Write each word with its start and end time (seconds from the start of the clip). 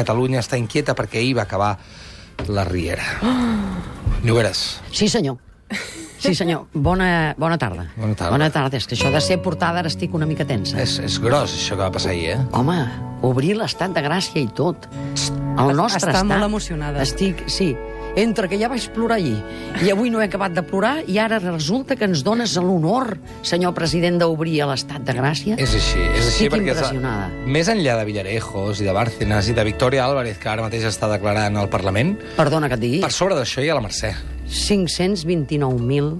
Catalunya 0.00 0.38
està 0.38 0.54
inquieta 0.54 0.94
perquè 0.94 1.18
ahir 1.18 1.32
va 1.34 1.42
acabar 1.42 1.72
la 2.46 2.62
Riera. 2.62 3.02
Lloberes. 4.22 4.78
Sí, 4.94 5.08
senyor. 5.10 5.34
Sí, 6.20 6.30
senyor. 6.38 6.68
Bona, 6.72 7.34
bona 7.36 7.56
tarda. 7.58 7.88
Bona 7.96 8.14
tarda. 8.14 8.30
Bona 8.36 8.50
tarda. 8.54 8.78
És 8.78 8.86
que 8.86 8.94
això 8.94 9.10
de 9.10 9.18
ser 9.24 9.40
portada 9.42 9.82
ara 9.82 9.90
estic 9.90 10.14
una 10.14 10.28
mica 10.30 10.46
tensa. 10.46 10.78
És, 10.78 11.00
és 11.02 11.16
gros, 11.18 11.56
això 11.58 11.74
que 11.74 11.82
va 11.82 11.90
passar 11.90 12.12
ahir, 12.12 12.36
eh? 12.36 12.38
Home, 12.54 12.76
obrir 13.26 13.56
l'estat 13.58 13.90
de 13.96 14.04
Gràcia 14.06 14.38
i 14.38 14.46
tot. 14.54 14.86
El 15.58 15.74
nostre 15.74 15.98
Està 16.04 16.14
estat. 16.20 16.28
molt 16.30 16.46
emocionada. 16.46 17.02
Estic, 17.02 17.42
sí. 17.50 17.72
Entre 18.16 18.48
que 18.50 18.58
ja 18.58 18.68
vaig 18.68 18.88
plorar 18.94 19.16
ahir 19.20 19.36
i 19.84 19.90
avui 19.92 20.10
no 20.10 20.20
he 20.20 20.26
acabat 20.26 20.52
de 20.56 20.62
plorar 20.66 21.04
i 21.06 21.18
ara 21.22 21.38
resulta 21.38 21.96
que 21.96 22.04
ens 22.08 22.24
dones 22.26 22.56
l'honor, 22.58 23.16
senyor 23.46 23.74
president, 23.76 24.18
d'obrir 24.20 24.60
a 24.62 24.66
l'estat 24.72 25.04
de 25.06 25.14
Gràcia. 25.14 25.56
És 25.58 25.74
així, 25.78 26.00
és 26.00 26.26
així 26.26 26.46
Estic 26.46 26.52
perquè... 26.56 26.74
impressionada. 26.74 27.28
Més 27.46 27.68
enllà 27.70 27.96
de 28.00 28.04
Villarejos 28.08 28.80
i 28.82 28.88
de 28.88 28.92
Bárcenas 28.96 29.48
i 29.48 29.54
de 29.54 29.64
Victoria 29.64 30.04
Álvarez, 30.06 30.38
que 30.42 30.48
ara 30.50 30.62
mateix 30.66 30.84
està 30.90 31.08
declarant 31.12 31.56
al 31.56 31.68
Parlament, 31.70 32.16
Perdona 32.36 32.68
que 32.68 32.74
et 32.80 32.82
digui. 32.82 33.00
per 33.04 33.12
sobre 33.14 33.38
d'això 33.38 33.62
hi 33.62 33.70
ha 33.70 33.78
la 33.78 33.84
Mercè. 33.86 34.14
529.000 34.50 36.18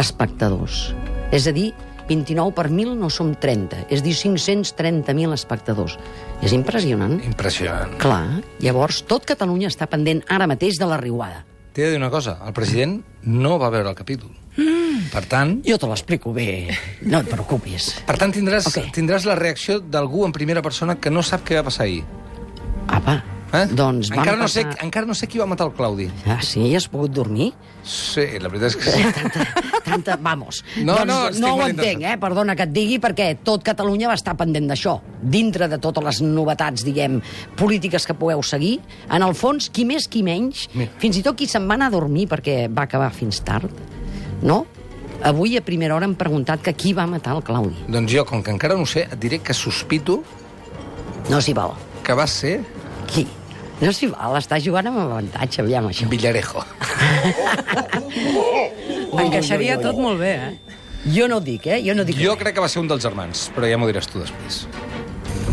espectadors. 0.00 0.94
És 1.34 1.46
a 1.48 1.52
dir, 1.52 1.72
29 2.08 2.52
per 2.54 2.68
1.000 2.70 2.94
no 2.98 3.08
som 3.10 3.34
30. 3.34 3.86
És 3.90 4.02
dir, 4.04 4.14
530.000 4.14 5.32
espectadors. 5.34 5.98
És 6.42 6.52
impressionant. 6.52 7.18
Impressionant. 7.24 7.96
Clar, 7.98 8.42
llavors 8.60 9.02
tot 9.08 9.24
Catalunya 9.24 9.68
està 9.72 9.86
pendent 9.90 10.22
ara 10.28 10.46
mateix 10.50 10.78
de 10.78 10.86
la 10.86 10.98
riuada. 11.00 11.44
T'he 11.74 11.82
de 11.82 11.90
dir 11.90 11.98
una 11.98 12.10
cosa, 12.10 12.36
el 12.46 12.52
president 12.54 13.00
no 13.24 13.58
va 13.58 13.70
veure 13.74 13.88
el 13.90 13.96
capítol. 13.98 14.30
Mm. 14.56 15.08
Per 15.10 15.24
tant, 15.26 15.56
Jo 15.66 15.76
te 15.78 15.88
l'explico 15.90 16.32
bé, 16.32 16.70
no 17.02 17.18
et 17.18 17.26
preocupis. 17.28 17.96
per 18.06 18.16
tant 18.16 18.32
tindràs, 18.32 18.68
Ok. 18.68 18.92
tindràs 18.94 19.24
la 19.26 19.34
reacció 19.34 19.80
d'algú 19.80 20.24
en 20.24 20.30
primera 20.32 20.62
persona 20.62 20.94
que 21.00 21.10
no 21.10 21.22
sap 21.22 21.42
què 21.44 21.56
va 21.56 21.64
passar 21.64 21.84
ahir. 21.86 22.04
Apa, 22.86 23.24
Eh? 23.54 23.66
doncs 23.70 24.08
vam 24.10 24.18
encara, 24.24 24.36
no 24.40 24.48
passar... 24.48 24.64
sé, 24.72 24.84
encara 24.84 25.06
no 25.06 25.14
sé 25.14 25.28
qui 25.30 25.38
va 25.38 25.46
matar 25.46 25.68
el 25.68 25.74
Claudi. 25.76 26.08
Ah, 26.26 26.40
sí? 26.42 26.64
Has 26.74 26.88
pogut 26.90 27.12
dormir? 27.14 27.52
Sí, 27.86 28.24
la 28.42 28.48
veritat 28.50 28.72
és 28.72 28.76
que 28.80 28.90
sí. 28.90 29.04
Tanta, 29.14 29.44
tanta... 29.84 30.16
Vamos. 30.24 30.62
No, 30.82 30.96
doncs, 31.04 31.38
no, 31.38 31.48
no 31.48 31.54
ho 31.60 31.66
entenc, 31.68 32.02
eh? 32.02 32.16
Perdona 32.18 32.56
que 32.58 32.64
et 32.66 32.72
digui, 32.74 32.98
perquè 33.02 33.28
tot 33.46 33.62
Catalunya 33.62 34.08
va 34.10 34.16
estar 34.18 34.34
pendent 34.40 34.66
d'això. 34.70 34.96
Dintre 35.20 35.68
de 35.70 35.78
totes 35.78 36.02
les 36.06 36.20
novetats, 36.26 36.82
diguem, 36.86 37.20
polítiques 37.60 38.08
que 38.08 38.16
pugueu 38.18 38.42
seguir, 38.42 38.78
en 39.12 39.22
el 39.22 39.36
fons, 39.38 39.68
qui 39.70 39.84
més, 39.86 40.08
qui 40.10 40.24
menys, 40.26 40.66
Mira. 40.74 40.90
fins 40.98 41.20
i 41.20 41.22
tot 41.26 41.36
qui 41.38 41.46
se'n 41.50 41.68
va 41.70 41.76
anar 41.78 41.92
a 41.92 41.94
dormir 41.94 42.26
perquè 42.32 42.64
va 42.72 42.88
acabar 42.88 43.12
fins 43.14 43.38
tard, 43.44 43.70
no? 44.42 44.64
Avui 45.24 45.54
a 45.56 45.62
primera 45.64 45.94
hora 45.94 46.08
hem 46.08 46.16
preguntat 46.18 46.60
que 46.64 46.74
qui 46.76 46.90
va 46.96 47.06
matar 47.08 47.36
el 47.38 47.44
Claudi. 47.46 47.86
Doncs 47.88 48.10
jo, 48.12 48.24
com 48.28 48.42
que 48.42 48.50
encara 48.52 48.74
no 48.76 48.84
sé, 48.88 49.06
et 49.06 49.20
diré 49.20 49.38
que 49.44 49.54
sospito 49.54 50.22
No 51.30 51.38
s'hi 51.40 51.54
val. 51.56 51.72
que 52.04 52.12
va 52.12 52.26
ser 52.28 52.58
Qui? 53.08 53.26
No 53.80 53.90
s'hi 53.92 54.06
val, 54.12 54.36
està 54.38 54.60
jugant 54.62 54.86
amb 54.86 54.98
avantatge, 55.02 55.60
aviam 55.64 55.88
això. 55.90 56.06
Villarejo. 56.08 56.62
Encaixaria 59.24 59.76
tot 59.82 59.98
molt 60.00 60.18
bé, 60.22 60.32
eh? 60.34 60.78
Jo 61.14 61.26
no 61.28 61.36
ho 61.38 61.42
dic, 61.44 61.66
eh? 61.68 61.82
Jo 61.84 61.92
no 61.94 62.04
dic 62.06 62.16
Jo 62.16 62.32
res. 62.32 62.40
crec 62.42 62.54
que 62.56 62.62
va 62.64 62.68
ser 62.72 62.80
un 62.80 62.88
dels 62.88 63.02
germans, 63.04 63.50
però 63.54 63.68
ja 63.68 63.76
m'ho 63.78 63.86
diràs 63.90 64.06
tu 64.08 64.18
després. 64.22 64.62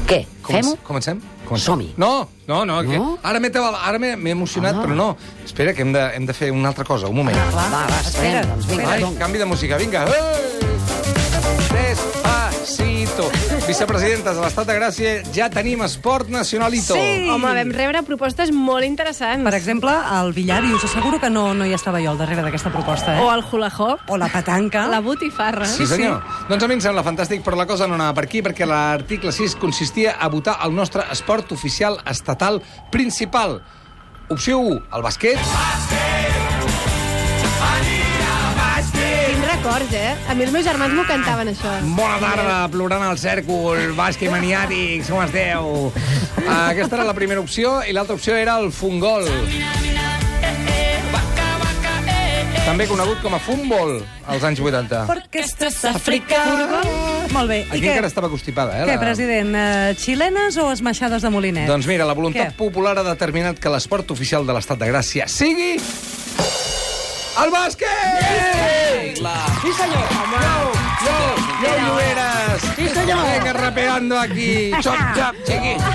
Què? 0.08 0.22
Fem-ho? 0.48 0.78
Comencem? 0.88 1.20
Comencem? 1.46 1.66
Som-hi. 1.66 1.90
No, 2.00 2.30
no, 2.48 2.64
no. 2.66 2.80
Que 2.88 2.98
No? 2.98 3.18
ara 3.24 3.40
m'he 3.40 3.52
ara 3.52 4.00
m'he 4.00 4.16
m'he 4.16 4.32
emocionat, 4.32 4.76
Ah. 4.76 4.84
però 4.86 4.96
no. 4.96 5.18
Espera, 5.44 5.74
que 5.74 5.82
hem 5.82 5.92
de, 5.92 6.00
hem 6.16 6.26
de 6.26 6.34
fer 6.34 6.52
una 6.52 6.70
altra 6.70 6.86
cosa. 6.86 7.08
Un 7.08 7.16
moment. 7.16 7.36
Va, 7.54 7.68
va, 7.70 7.86
espera, 8.00 8.46
doncs 8.46 8.66
vinga, 8.68 8.92
Ai, 8.92 9.04
canvi 9.20 9.38
de 9.40 9.46
música, 9.46 9.78
vinga. 9.78 10.06
Ei! 10.08 10.71
Vicepresidentes 13.72 14.36
de 14.36 14.42
l'Estat 14.44 14.68
de 14.68 14.74
Gràcia, 14.76 15.12
ja 15.32 15.46
tenim 15.48 15.80
esport 15.86 16.28
nacionalito. 16.28 16.92
Sí! 16.92 17.30
Home, 17.32 17.54
vam 17.56 17.70
rebre 17.72 18.02
propostes 18.04 18.50
molt 18.52 18.84
interessants. 18.84 19.46
Per 19.48 19.54
exemple, 19.56 19.94
el 20.18 20.34
billar, 20.36 20.58
i 20.68 20.74
us 20.76 20.84
asseguro 20.90 21.22
que 21.24 21.30
no, 21.32 21.46
no 21.56 21.64
hi 21.64 21.72
estava 21.78 22.02
jo 22.04 22.12
al 22.12 22.20
darrere 22.20 22.44
d'aquesta 22.44 22.68
proposta, 22.74 23.16
eh? 23.16 23.24
O 23.24 23.30
el 23.32 23.46
hula 23.48 23.72
hop, 23.72 24.04
o 24.12 24.20
la 24.20 24.28
petanca. 24.34 24.90
la 24.92 25.00
botifarra. 25.00 25.70
Sí, 25.72 25.88
senyor. 25.88 26.20
Doncs 26.50 26.68
a 26.68 26.68
mi 26.68 26.76
em 26.76 26.84
sembla 26.84 27.06
fantàstic, 27.08 27.46
però 27.48 27.56
la 27.56 27.70
cosa 27.70 27.88
no 27.88 27.96
anava 27.96 28.20
per 28.20 28.28
aquí, 28.28 28.44
perquè 28.44 28.68
l'article 28.68 29.32
6 29.32 29.56
consistia 29.62 30.18
a 30.20 30.28
votar 30.28 30.58
el 30.68 30.76
nostre 30.76 31.08
esport 31.16 31.56
oficial 31.56 32.02
estatal 32.12 32.60
principal. 32.92 33.62
Opció 34.28 34.60
1, 34.60 34.82
el 34.98 35.08
bàsquet. 35.08 35.40
Tinc 35.40 36.21
records, 39.72 39.94
eh? 39.94 40.16
A 40.28 40.36
mi 40.36 40.44
els 40.44 40.52
meus 40.52 40.66
germans 40.66 40.94
m'ho 40.94 41.06
cantaven, 41.08 41.52
això. 41.52 41.72
Bona 41.96 42.18
tarda, 42.20 42.56
plorant 42.72 43.04
al 43.06 43.18
cèrcol, 43.20 43.94
bàsquet 43.96 44.32
maniàtics, 44.32 45.10
com 45.12 45.22
esteu? 45.24 45.92
Uh, 45.92 46.52
aquesta 46.72 46.98
era 46.98 47.06
la 47.08 47.16
primera 47.16 47.42
opció, 47.42 47.80
i 47.88 47.94
l'altra 47.96 48.16
opció 48.16 48.36
era 48.36 48.58
el 48.60 48.72
fungol. 48.72 49.28
També 52.62 52.86
conegut 52.88 53.20
com 53.24 53.34
a 53.34 53.40
futbol 53.42 53.98
als 54.30 54.44
anys 54.48 54.62
80. 54.62 55.06
Perquè 55.10 55.42
estàs 55.44 55.80
Àfrica. 55.90 56.38
Molt 57.34 57.50
bé. 57.50 57.64
I 57.66 57.72
Aquí 57.72 57.82
què? 57.82 57.90
encara 57.96 58.08
estava 58.08 58.30
constipada, 58.30 58.78
eh? 58.78 58.86
Què, 58.86 58.96
la- 58.96 59.02
president? 59.02 59.56
Eh, 59.56 59.96
xilenes 59.98 60.58
o 60.62 60.70
esmaixades 60.72 61.26
de 61.26 61.32
molinet? 61.34 61.68
Doncs 61.68 61.88
mira, 61.90 62.06
la 62.06 62.14
voluntat 62.14 62.54
Què? 62.54 62.58
popular 62.60 62.98
ha 63.00 63.04
determinat 63.08 63.60
que 63.60 63.70
l'esport 63.74 64.12
oficial 64.12 64.46
de 64.46 64.54
l'Estat 64.54 64.80
de 64.80 64.92
Gràcia 64.92 65.28
sigui... 65.28 65.74
El 67.42 67.50
bàsquet! 67.50 68.51
Sí, 69.22 69.72
senyor! 69.74 70.02
Yo, 71.06 71.16
yo, 71.62 71.70
yo, 72.78 72.91
senyor! 73.02 73.26
Venga, 73.32 73.54
rapeando 73.54 74.20
aquí! 74.20 74.72
Chop, 74.82 74.96
chop, 75.16 75.36
chiqui! 75.46 75.76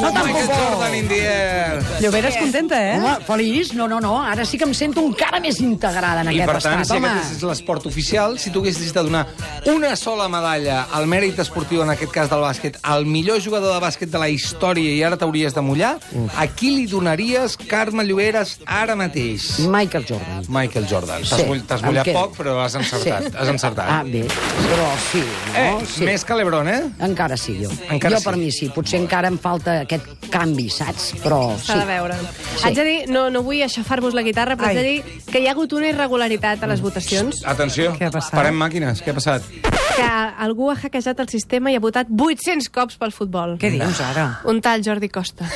No 0.00 0.08
Michael 0.12 0.46
tampoco. 0.48 0.70
Jordan 0.70 0.94
in 0.94 1.08
the 1.08 1.20
air! 1.28 1.82
Lloberes 2.00 2.36
contenta, 2.38 2.76
eh? 2.80 2.96
Home, 2.96 3.16
feliç? 3.26 3.72
No, 3.76 3.86
no, 3.86 3.98
no. 4.00 4.14
Ara 4.24 4.46
sí 4.48 4.56
que 4.56 4.64
em 4.64 4.72
sento 4.74 5.02
encara 5.04 5.40
més 5.44 5.58
integrada 5.60 6.22
en 6.24 6.30
I 6.32 6.38
aquest 6.40 6.48
per 6.48 6.62
tant, 6.64 6.80
estat. 6.80 6.88
si 6.88 6.96
Home, 6.96 7.10
aquest 7.10 7.34
és 7.36 7.42
l'esport 7.44 7.84
oficial, 7.90 8.38
si 8.40 8.48
tu 8.54 8.62
haguessis 8.62 8.94
de 8.96 9.02
donar 9.04 9.26
una 9.68 9.90
sola 10.00 10.24
medalla 10.32 10.86
al 10.96 11.04
mèrit 11.10 11.36
esportiu, 11.44 11.82
en 11.84 11.92
aquest 11.92 12.12
cas 12.14 12.30
del 12.32 12.40
bàsquet, 12.40 12.78
al 12.82 13.04
millor 13.04 13.42
jugador 13.44 13.74
de 13.76 13.82
bàsquet 13.84 14.08
de 14.14 14.22
la 14.22 14.30
història 14.32 14.94
i 14.94 15.02
ara 15.04 15.18
t'hauries 15.20 15.52
de 15.56 15.60
mullar, 15.66 15.92
a 16.32 16.46
qui 16.48 16.72
li 16.78 16.86
donaries, 16.88 17.58
Carme 17.68 18.06
Lloberes, 18.08 18.56
ara 18.64 18.96
mateix? 18.96 19.50
Michael 19.68 20.08
Jordan. 20.08 20.46
Michael 20.48 20.88
Jordan. 20.88 21.28
T'has 21.28 21.44
Sí, 21.84 21.90
mullat 21.90 22.08
poc, 22.16 22.38
però 22.40 22.56
has 22.64 22.78
encertat. 22.80 23.28
Sí. 23.28 23.36
Has 23.36 23.52
encertat. 23.52 23.84
Ah, 23.84 24.00
bé. 24.08 24.24
Però 24.64 24.88
sí, 25.10 25.22
eh, 25.52 25.68
no? 25.74 25.84
sí. 25.84 26.08
Més 26.08 26.24
que 26.24 26.39
l'Ebron, 26.40 26.68
eh? 26.72 26.80
Encara 27.04 27.36
sí, 27.36 27.58
jo. 27.60 27.70
Encara 27.92 28.16
jo 28.16 28.22
sí. 28.22 28.28
per 28.30 28.36
mi 28.40 28.50
sí. 28.54 28.70
Potser 28.74 29.00
encara 29.02 29.28
em 29.30 29.36
falta 29.40 29.80
aquest 29.84 30.06
canvi, 30.32 30.68
saps? 30.72 31.10
Però 31.20 31.42
sí. 31.58 31.68
S'ha 31.68 31.80
de 31.82 31.88
veure. 31.90 32.16
Haig 32.64 32.78
de 32.80 32.86
dir, 32.86 32.98
no, 33.12 33.28
no 33.30 33.44
vull 33.46 33.60
aixafar-vos 33.66 34.16
la 34.16 34.24
guitarra, 34.26 34.56
però 34.56 34.70
Ai. 34.70 34.76
haig 34.76 34.80
de 34.80 34.86
dir 34.88 35.26
que 35.30 35.42
hi 35.42 35.48
ha 35.50 35.52
hagut 35.54 35.76
una 35.76 35.90
irregularitat 35.92 36.64
a 36.64 36.70
les 36.70 36.80
votacions, 36.80 37.44
Atenció, 37.44 37.92
Què 37.98 38.08
ha 38.08 38.14
passat? 38.14 38.34
parem 38.40 38.56
màquines. 38.56 39.04
Què 39.04 39.12
ha 39.12 39.18
passat? 39.20 39.46
que 39.90 40.06
algú 40.46 40.70
ha 40.70 40.76
hackejat 40.78 41.18
el 41.20 41.28
sistema 41.28 41.72
i 41.72 41.76
ha 41.76 41.82
votat 41.82 42.08
800 42.08 42.70
cops 42.72 42.96
pel 42.96 43.12
futbol. 43.12 43.58
Què 43.60 43.72
dius 43.74 44.00
ara? 44.00 44.30
Un 44.48 44.62
tal 44.64 44.84
Jordi 44.86 45.10
Costa. 45.12 45.48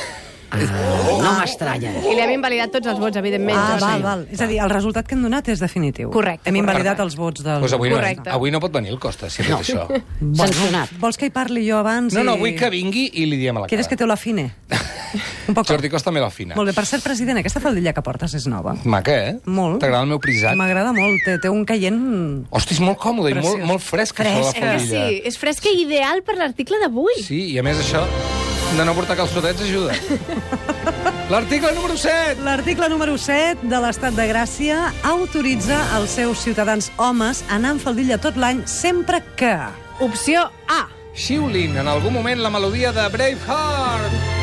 Ah, 0.51 0.59
no 1.21 1.31
m'estranya. 1.39 1.91
I 2.05 2.13
li 2.15 2.21
hem 2.23 2.31
invalidat 2.37 2.71
tots 2.71 2.87
els 2.87 2.99
vots, 3.01 3.17
evidentment. 3.17 3.57
Ah, 3.57 3.77
val, 3.81 4.03
val. 4.05 4.25
És 4.31 4.41
a 4.41 4.47
dir, 4.47 4.59
el 4.63 4.69
resultat 4.71 5.07
que 5.07 5.15
hem 5.17 5.23
donat 5.25 5.47
és 5.51 5.59
definitiu. 5.59 6.11
Correcte, 6.13 6.49
Hem 6.49 6.55
correcte. 6.55 6.63
invalidat 6.63 6.99
els 7.03 7.15
vots 7.19 7.43
del... 7.43 7.59
Pues 7.65 7.73
avui, 7.73 7.89
no, 7.89 7.95
Correcte. 7.99 8.29
avui 8.29 8.51
no 8.53 8.59
pot 8.63 8.71
venir 8.71 8.91
el 8.93 8.99
Costa, 8.99 9.29
si 9.29 9.41
ha 9.41 9.45
fet 9.45 9.53
No. 9.55 9.59
això. 9.61 10.03
Sancionat. 10.43 10.93
Vols 11.01 11.17
que 11.17 11.25
hi 11.29 11.33
parli 11.33 11.65
jo 11.69 11.77
abans? 11.81 12.13
No, 12.13 12.23
no, 12.23 12.35
i... 12.37 12.39
vull 12.45 12.55
que 12.59 12.69
vingui 12.69 13.09
i 13.13 13.25
li 13.25 13.37
diem 13.41 13.57
a 13.57 13.65
la 13.65 13.65
cara. 13.65 13.73
Quieres 13.73 13.87
que 13.89 13.97
te 13.97 14.05
lo 14.05 14.13
afine? 14.13 14.51
Un 15.47 15.53
poc. 15.53 15.67
Jordi 15.69 15.89
Costa 15.89 16.11
me 16.11 16.19
l'afina. 16.19 16.55
Molt 16.57 16.71
bé, 16.71 16.73
per 16.75 16.83
ser 16.89 16.99
president, 17.03 17.37
aquesta 17.39 17.61
faldilla 17.63 17.93
que 17.95 18.01
portes 18.03 18.33
és 18.35 18.47
nova. 18.51 18.73
Maca, 18.83 19.13
eh? 19.29 19.35
Molt. 19.45 19.77
T'agrada 19.79 20.03
el 20.03 20.09
meu 20.09 20.19
prisat? 20.19 20.57
M'agrada 20.59 20.91
molt, 20.95 21.21
té, 21.23 21.37
té 21.39 21.51
un 21.53 21.63
caient... 21.69 21.99
Hosti, 22.49 22.73
és 22.75 22.81
molt 22.83 22.97
còmode 22.99 23.31
i 23.31 23.37
molt, 23.37 23.45
Preciós. 23.53 23.69
molt 23.69 23.85
fresc, 23.85 24.19
això, 24.25 24.41
la 24.49 24.55
faldilla. 24.57 25.05
sí? 25.07 25.21
És 25.29 25.37
fresca 25.39 25.69
i 25.71 25.85
ideal 25.85 26.23
per 26.25 26.35
l'article 26.41 26.81
d'avui. 26.83 27.21
Sí, 27.23 27.45
i 27.53 27.59
a 27.61 27.63
més 27.63 27.79
això 27.85 28.03
de 28.73 28.85
no 28.85 28.93
portar 28.97 29.15
calçotets 29.15 29.61
ajuda. 29.61 29.93
L'article 31.29 31.71
número 31.73 31.97
7. 31.97 32.41
L'article 32.43 32.89
número 32.89 33.17
7 33.17 33.69
de 33.69 33.79
l'Estat 33.81 34.17
de 34.17 34.27
Gràcia 34.29 34.91
autoritza 35.05 35.79
als 35.95 36.17
seus 36.17 36.43
ciutadans 36.43 36.91
homes 36.97 37.43
a 37.47 37.55
anar 37.59 37.75
amb 37.75 37.85
faldilla 37.85 38.19
tot 38.21 38.37
l'any 38.37 38.65
sempre 38.69 39.23
que... 39.39 39.55
Opció 40.03 40.49
A. 40.67 40.85
Xiulin 41.15 41.77
en 41.79 41.87
algun 41.87 42.13
moment 42.13 42.41
la 42.43 42.51
melodia 42.51 42.91
de 42.91 43.07
Braveheart. 43.09 44.34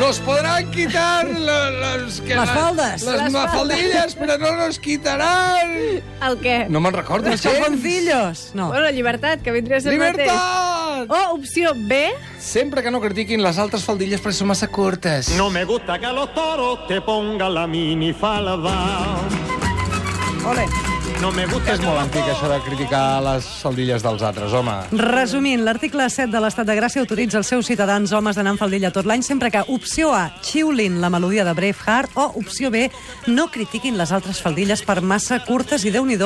Nos 0.00 0.18
podrán 0.18 0.70
quitar 0.70 1.28
la- 1.28 1.70
las, 1.70 2.20
que 2.22 2.34
faldas. 2.34 3.02
Las, 3.02 3.16
Las 3.16 3.32
faldas. 3.32 3.54
faldillas, 3.54 4.14
pero 4.14 4.38
no 4.38 4.56
nos 4.56 4.78
quitarán. 4.78 5.68
El 6.22 6.40
què? 6.40 6.68
No 6.68 6.80
me'n 6.80 6.92
recordo. 6.94 7.28
Los 7.28 7.40
gens. 7.42 7.58
calzoncillos! 7.58 8.50
No. 8.54 8.68
Bueno, 8.68 8.82
la 8.84 8.90
llibertat, 8.92 9.42
que 9.42 9.52
vindria 9.52 9.76
a 9.76 9.80
ser 9.80 9.92
el 9.92 9.98
mateix. 9.98 10.16
Libertat! 10.26 11.10
O 11.10 11.34
opció 11.34 11.72
B. 11.76 12.10
Sempre 12.38 12.82
que 12.82 12.90
no 12.90 13.00
critiquin 13.00 13.42
les 13.42 13.58
altres 13.58 13.84
faldilles 13.84 14.20
perquè 14.24 14.36
són 14.40 14.48
massa 14.48 14.68
curtes. 14.68 15.28
No 15.36 15.50
me 15.50 15.64
gusta 15.64 15.98
que 15.98 16.06
a 16.06 16.12
los 16.12 16.32
toros 16.34 16.86
te 16.88 17.00
pongan 17.02 17.54
la 17.54 17.66
minifalda. 17.66 18.56
Ole. 20.48 20.64
No 21.20 21.30
me 21.32 21.44
gusta. 21.46 21.74
És 21.74 21.80
molt 21.84 22.00
antic, 22.00 22.24
això 22.32 22.48
de 22.50 22.58
criticar 22.64 23.20
les 23.24 23.46
faldilles 23.60 24.02
dels 24.02 24.22
altres, 24.24 24.52
home. 24.56 24.72
Resumint, 24.96 25.62
l'article 25.66 26.06
7 26.10 26.30
de 26.32 26.40
l'Estat 26.40 26.68
de 26.68 26.76
Gràcia 26.78 27.02
autoritza 27.02 27.38
els 27.40 27.50
seus 27.50 27.68
ciutadans 27.68 28.12
homes 28.16 28.36
d'anar 28.38 28.54
amb 28.54 28.60
faldilla 28.62 28.90
tot 28.94 29.06
l'any 29.08 29.22
sempre 29.26 29.50
que 29.52 29.62
opció 29.68 30.14
A, 30.16 30.30
xiulin 30.42 31.00
la 31.02 31.10
melodia 31.12 31.44
de 31.44 31.52
Braveheart 31.56 32.16
o 32.16 32.30
opció 32.40 32.70
B, 32.70 32.88
no 33.28 33.48
critiquin 33.52 33.98
les 33.98 34.12
altres 34.12 34.40
faldilles 34.40 34.82
per 34.86 35.00
massa 35.02 35.40
curtes 35.44 35.84
i 35.84 35.92
déu 35.92 36.06
nhi 36.06 36.16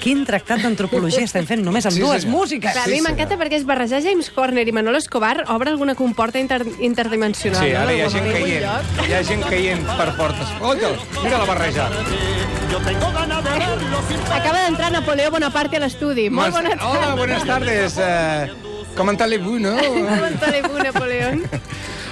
quin 0.00 0.24
tractat 0.26 0.62
d'antropologia 0.62 1.24
estem 1.24 1.46
fent 1.46 1.64
només 1.64 1.86
amb 1.86 1.94
Sí, 1.94 2.00
dues 2.00 2.22
senyor. 2.22 2.38
músiques. 2.38 2.72
Clar, 2.72 2.84
a 2.84 2.88
mi 2.88 2.96
Sí, 2.96 3.02
m'encanta 3.02 3.36
perquè 3.36 3.56
és 3.58 3.64
barrejar 3.66 4.02
James 4.02 4.30
Horner 4.34 4.66
i 4.68 4.72
Manolo 4.72 4.98
Escobar 4.98 5.44
obre 5.48 5.70
alguna 5.70 5.94
comporta 5.94 6.38
inter 6.38 6.64
interdimensional. 6.80 7.62
Sí, 7.64 7.72
ara 7.74 7.92
hi 7.92 8.00
ha 8.00 8.04
no? 8.04 8.10
gent 8.10 8.32
caient. 8.32 8.64
Hi 9.08 9.12
ha 9.12 9.22
gent 9.24 9.42
caient 9.48 9.86
per 9.96 10.16
portes. 10.16 10.48
Oita, 10.60 10.90
mira 11.22 11.38
la 11.38 11.44
barreja. 11.44 11.88
Yo 12.70 12.78
tengo 12.78 13.10
ganas 13.12 13.42
de 13.42 13.50
verlo 13.50 13.98
sin 14.08 14.20
Acaba 14.40 14.64
d'entrar 14.64 14.90
Napoleó 14.92 15.30
Bonaparte 15.30 15.76
a 15.76 15.80
l'estudi. 15.84 16.30
Molt 16.32 16.54
bona 16.54 16.70
Hola, 16.80 17.00
tarda. 17.00 17.14
buenas 17.16 17.44
tardes. 17.44 17.96
Uh, 17.98 18.70
Comentale-vous, 18.96 19.60
no? 19.60 19.76
Comentaré-vous, 20.16 20.78
Napoleón. 20.82 21.44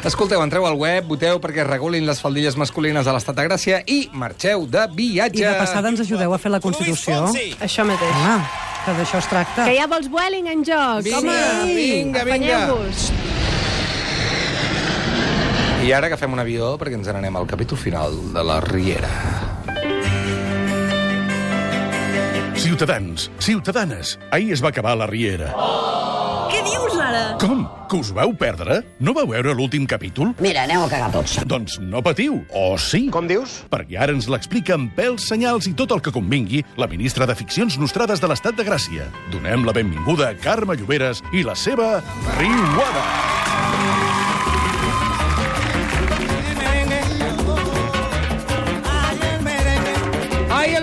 Escolteu, 0.05 0.41
entreu 0.45 0.67
al 0.69 0.77
web, 0.79 1.09
voteu 1.11 1.41
perquè 1.43 1.65
es 1.65 1.67
regulin 1.67 2.05
les 2.07 2.21
faldilles 2.23 2.55
masculines 2.61 3.05
de 3.09 3.13
l'Estat 3.17 3.35
de 3.41 3.49
Gràcia 3.49 3.81
i 3.91 3.99
marxeu 4.13 4.69
de 4.71 4.85
viatge. 4.95 5.43
I 5.43 5.49
de 5.49 5.57
passada 5.59 5.91
ens 5.91 6.05
ajudeu 6.05 6.33
a 6.33 6.39
fer 6.39 6.53
la 6.55 6.61
Constitució. 6.63 7.25
Això 7.65 7.85
mateix. 7.89 8.15
Ah, 8.23 8.39
que 8.85 8.95
d'això 9.01 9.19
es 9.25 9.29
tracta. 9.33 9.67
Que 9.67 9.75
hi 9.75 9.83
ha 9.83 9.89
vols 9.91 10.07
Vueling 10.13 10.53
en 10.53 10.63
joc. 10.69 11.03
Vinga, 11.09 11.19
Home, 11.19 11.75
vinga, 11.75 12.25
vinga. 12.29 12.63
I 15.83 15.93
ara 15.97 16.09
agafem 16.13 16.33
un 16.35 16.45
avió 16.45 16.77
perquè 16.79 16.99
ens 17.01 17.09
n'anem 17.11 17.37
al 17.41 17.47
capítol 17.51 17.79
final 17.81 18.15
de 18.35 18.45
la 18.45 18.61
Riera. 18.61 19.48
Ciutadans, 22.59 23.31
ciutadanes, 23.39 24.19
ahir 24.33 24.53
es 24.53 24.63
va 24.63 24.71
acabar 24.73 24.97
la 24.99 25.07
Riera. 25.07 25.53
Què 26.51 26.59
dius, 26.67 26.97
ara? 26.99 27.37
Com? 27.39 27.63
Que 27.89 28.01
us 28.03 28.11
vau 28.13 28.33
perdre? 28.37 28.81
No 28.99 29.15
vau 29.15 29.29
veure 29.31 29.55
l'últim 29.55 29.87
capítol? 29.87 30.33
Mira, 30.43 30.65
aneu 30.67 30.83
a 30.83 30.91
cagar 30.91 31.13
tots. 31.15 31.39
Doncs 31.47 31.79
no 31.79 32.03
patiu, 32.03 32.41
o 32.51 32.75
sí. 32.83 33.05
Com 33.15 33.31
dius? 33.31 33.61
Perquè 33.71 34.01
ara 34.03 34.17
ens 34.17 34.27
l'explica 34.33 34.75
amb 34.75 34.91
pèls, 34.99 35.31
senyals 35.31 35.71
i 35.71 35.75
tot 35.79 35.95
el 35.95 36.03
que 36.03 36.13
convingui 36.13 36.65
la 36.81 36.91
ministra 36.91 37.31
de 37.31 37.39
Ficcions 37.39 37.79
Nostrades 37.79 38.19
de 38.19 38.33
l'Estat 38.33 38.59
de 38.59 38.67
Gràcia. 38.67 39.07
Donem 39.31 39.63
la 39.69 39.77
benvinguda 39.77 40.33
a 40.33 40.39
Carme 40.43 40.75
Lloberes 40.77 41.23
i 41.31 41.47
la 41.47 41.55
seva 41.55 41.99
Riuada. 42.41 43.38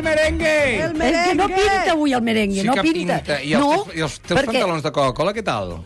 Ai, 0.05 0.79
el 0.81 0.85
merengue! 0.85 0.85
El 0.85 1.01
És 1.01 1.27
que 1.27 1.35
no 1.35 1.47
pinta 1.49 1.91
avui 1.95 2.13
el 2.13 2.21
merengue, 2.21 2.61
Sí 2.61 2.67
no 2.67 2.73
que 2.77 2.83
pinta. 2.85 3.19
I 3.41 3.53
els, 3.57 3.61
no, 3.65 3.71
teus, 3.73 3.95
i 3.97 4.01
els 4.05 4.17
teus 4.21 4.39
perquè 4.39 4.51
pantalons 4.53 4.83
de 4.85 4.91
Coca-Cola, 4.91 5.33
què 5.33 5.43
tal? 5.45 5.77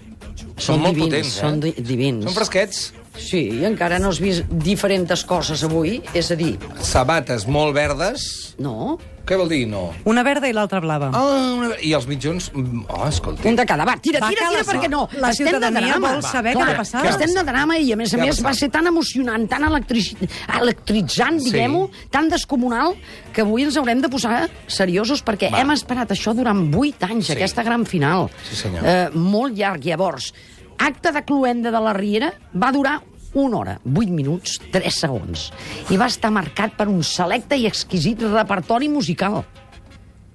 Són 0.59 0.81
molt 0.83 0.95
divins, 0.95 1.07
potents, 1.07 1.35
eh? 1.35 1.39
són 1.39 1.59
di- 1.63 1.75
divins. 1.79 2.25
Són 2.27 2.35
fresquets. 2.35 2.81
Sí, 3.19 3.41
i 3.59 3.65
encara 3.67 3.97
no 3.99 4.11
has 4.13 4.19
vist 4.23 4.45
diferents 4.63 5.23
coses 5.27 5.63
avui. 5.67 6.01
És 6.15 6.31
a 6.31 6.37
dir, 6.39 6.53
Sabates 6.83 7.47
molt 7.47 7.73
verdes. 7.75 8.55
no, 8.59 8.97
Què 9.29 9.37
vol 9.37 9.47
dir, 9.51 9.67
no? 9.69 9.91
Una 10.09 10.23
verda 10.25 10.49
i 10.49 10.53
l'altra 10.57 10.79
blava. 10.81 11.11
Ah, 11.13 11.53
una... 11.53 11.67
I 11.85 11.91
els 11.93 12.07
mitjons... 12.09 12.47
mm, 12.51 12.87
Oh, 12.89 13.03
escolta. 13.07 13.45
un 13.47 13.55
de 13.59 13.65
cada. 13.69 13.85
Va, 13.85 13.93
tira, 14.01 14.17
Va, 14.23 14.29
tira, 14.33 14.47
tira, 14.49 14.63
perquè 14.65 14.89
no. 14.89 15.03
la 15.21 15.29
Estem 15.29 15.45
de 15.45 15.51
ciutadania 15.53 15.91
drama. 15.93 16.13
vol 16.15 16.23
saber 16.25 16.55
què 16.57 16.63
ha 16.65 16.77
passat. 16.79 17.03
que 17.05 17.09
Estem 17.13 17.35
de 17.37 17.43
drama 17.45 17.77
i, 17.77 17.91
a 17.93 17.97
més 17.99 18.13
a 18.15 18.17
més, 18.17 18.39
va 18.43 18.53
ser 18.57 18.71
tan 18.73 18.89
emocionant, 18.89 19.45
tan 19.51 19.63
electrici... 19.69 20.17
electritzant, 20.59 21.39
Sí. 21.39 21.51
diguem-ho, 21.51 21.89
tan 22.09 22.29
descomunal, 22.29 22.95
que 23.33 23.41
avui 23.45 23.63
ens 23.67 23.77
haurem 23.77 24.01
de 24.01 24.09
posar 24.09 24.49
seriosos, 24.67 25.21
perquè 25.25 25.51
Va. 25.53 25.61
hem 25.61 25.71
esperat 25.77 26.09
això 26.15 26.33
durant 26.33 26.65
vuit 26.73 27.01
anys, 27.03 27.27
Sí. 27.27 27.33
aquesta 27.37 27.63
gran 27.63 27.85
final. 27.85 28.29
Sí, 28.49 28.55
senyor. 28.55 28.81
Eh, 28.83 29.09
molt 29.13 29.55
llarg, 29.57 29.85
llavors. 29.85 30.33
Acte 30.79 31.11
de 31.11 31.23
cluenda 31.23 31.69
de 31.71 31.79
la 31.79 31.93
Riera 31.93 32.33
va 32.55 32.71
durar 32.71 33.01
una 33.33 33.57
hora, 33.59 33.79
8 33.85 34.09
minuts, 34.11 34.57
3 34.73 34.89
segons. 35.03 35.49
I 35.93 35.97
va 36.01 36.07
estar 36.09 36.31
marcat 36.33 36.73
per 36.77 36.87
un 36.89 37.03
selecte 37.03 37.57
i 37.59 37.67
exquisit 37.69 38.23
repertori 38.29 38.89
musical 38.89 39.43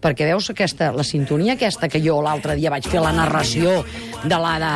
perquè 0.04 0.26
veus 0.28 0.50
aquesta, 0.52 0.90
la 0.92 1.00
sintonia 1.00 1.54
aquesta 1.56 1.88
que 1.88 1.96
jo 2.04 2.18
l'altre 2.20 2.52
dia 2.58 2.68
vaig 2.68 2.84
fer 2.92 3.00
la 3.00 3.08
narració 3.16 3.70
de 4.20 4.36
la 4.36 4.50
de, 4.60 4.72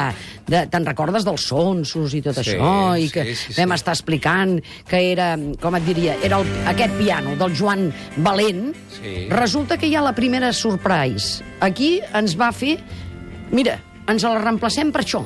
de 0.49 0.63
te'n 0.73 0.87
recordes 0.89 1.27
dels 1.27 1.45
sonsos 1.51 2.15
i 2.17 2.23
tot 2.25 2.39
Sí, 2.41 2.55
això 2.55 2.95
i 2.97 3.11
que 3.13 3.27
sí, 3.29 3.35
sí, 3.37 3.53
sí. 3.53 3.59
vam 3.61 3.75
estar 3.77 3.93
explicant 3.93 4.55
que 4.89 5.03
era, 5.13 5.35
com 5.61 5.77
et 5.77 5.85
diria, 5.85 6.15
era 6.25 6.41
el, 6.41 6.49
aquest 6.73 6.97
piano 6.97 7.37
del 7.37 7.53
Joan 7.61 7.91
Valent 8.25 8.73
Sí. 8.99 9.29
resulta 9.29 9.77
que 9.77 9.87
hi 9.87 9.95
ha 9.95 10.01
la 10.03 10.15
primera 10.17 10.49
surprise 10.57 11.45
aquí 11.61 11.99
ens 12.17 12.33
va 12.41 12.49
fer 12.51 12.79
mira, 13.53 13.77
ens 14.09 14.25
la 14.25 14.41
reemplacem 14.41 14.89
per 14.97 15.05
això 15.05 15.21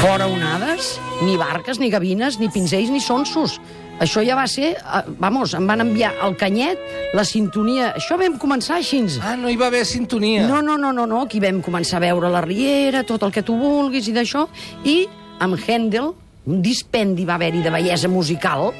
Fora 0.00 0.26
onades, 0.26 0.98
ni 1.22 1.36
barques, 1.36 1.78
ni 1.78 1.90
gavines, 1.92 2.38
ni 2.40 2.48
pinzells, 2.48 2.88
ni 2.90 3.00
sonsos. 3.04 3.58
Això 4.00 4.22
ja 4.24 4.32
va 4.38 4.46
ser... 4.48 4.70
eh, 4.80 5.02
Vamos, 5.20 5.52
em 5.54 5.66
van 5.68 5.82
enviar 5.84 6.14
el 6.24 6.36
canyet, 6.40 6.80
la 7.12 7.24
sintonia... 7.28 7.90
Això 7.98 8.16
vam 8.16 8.38
començar 8.40 8.78
així. 8.78 9.02
Ah, 9.20 9.34
no 9.36 9.50
hi 9.52 9.58
va 9.60 9.68
haver 9.68 9.84
sintonia. 9.84 10.46
No, 10.48 10.62
no, 10.64 10.78
no, 10.80 10.94
no, 10.96 11.04
no. 11.06 11.20
Aquí 11.26 11.40
vam 11.44 11.60
començar 11.60 11.98
a 12.00 12.04
veure 12.06 12.30
la 12.32 12.40
Riera, 12.40 13.04
tot 13.04 13.26
el 13.28 13.34
que 13.34 13.44
tu 13.44 13.58
vulguis 13.60 14.08
i 14.08 14.16
d'això. 14.16 14.46
I 14.88 15.02
amb 15.44 15.60
Händel, 15.60 16.14
un 16.48 16.62
dispendi 16.64 17.28
va 17.28 17.36
haver-hi 17.36 17.60
de 17.66 17.72
bellesa 17.74 18.08
musical, 18.08 18.70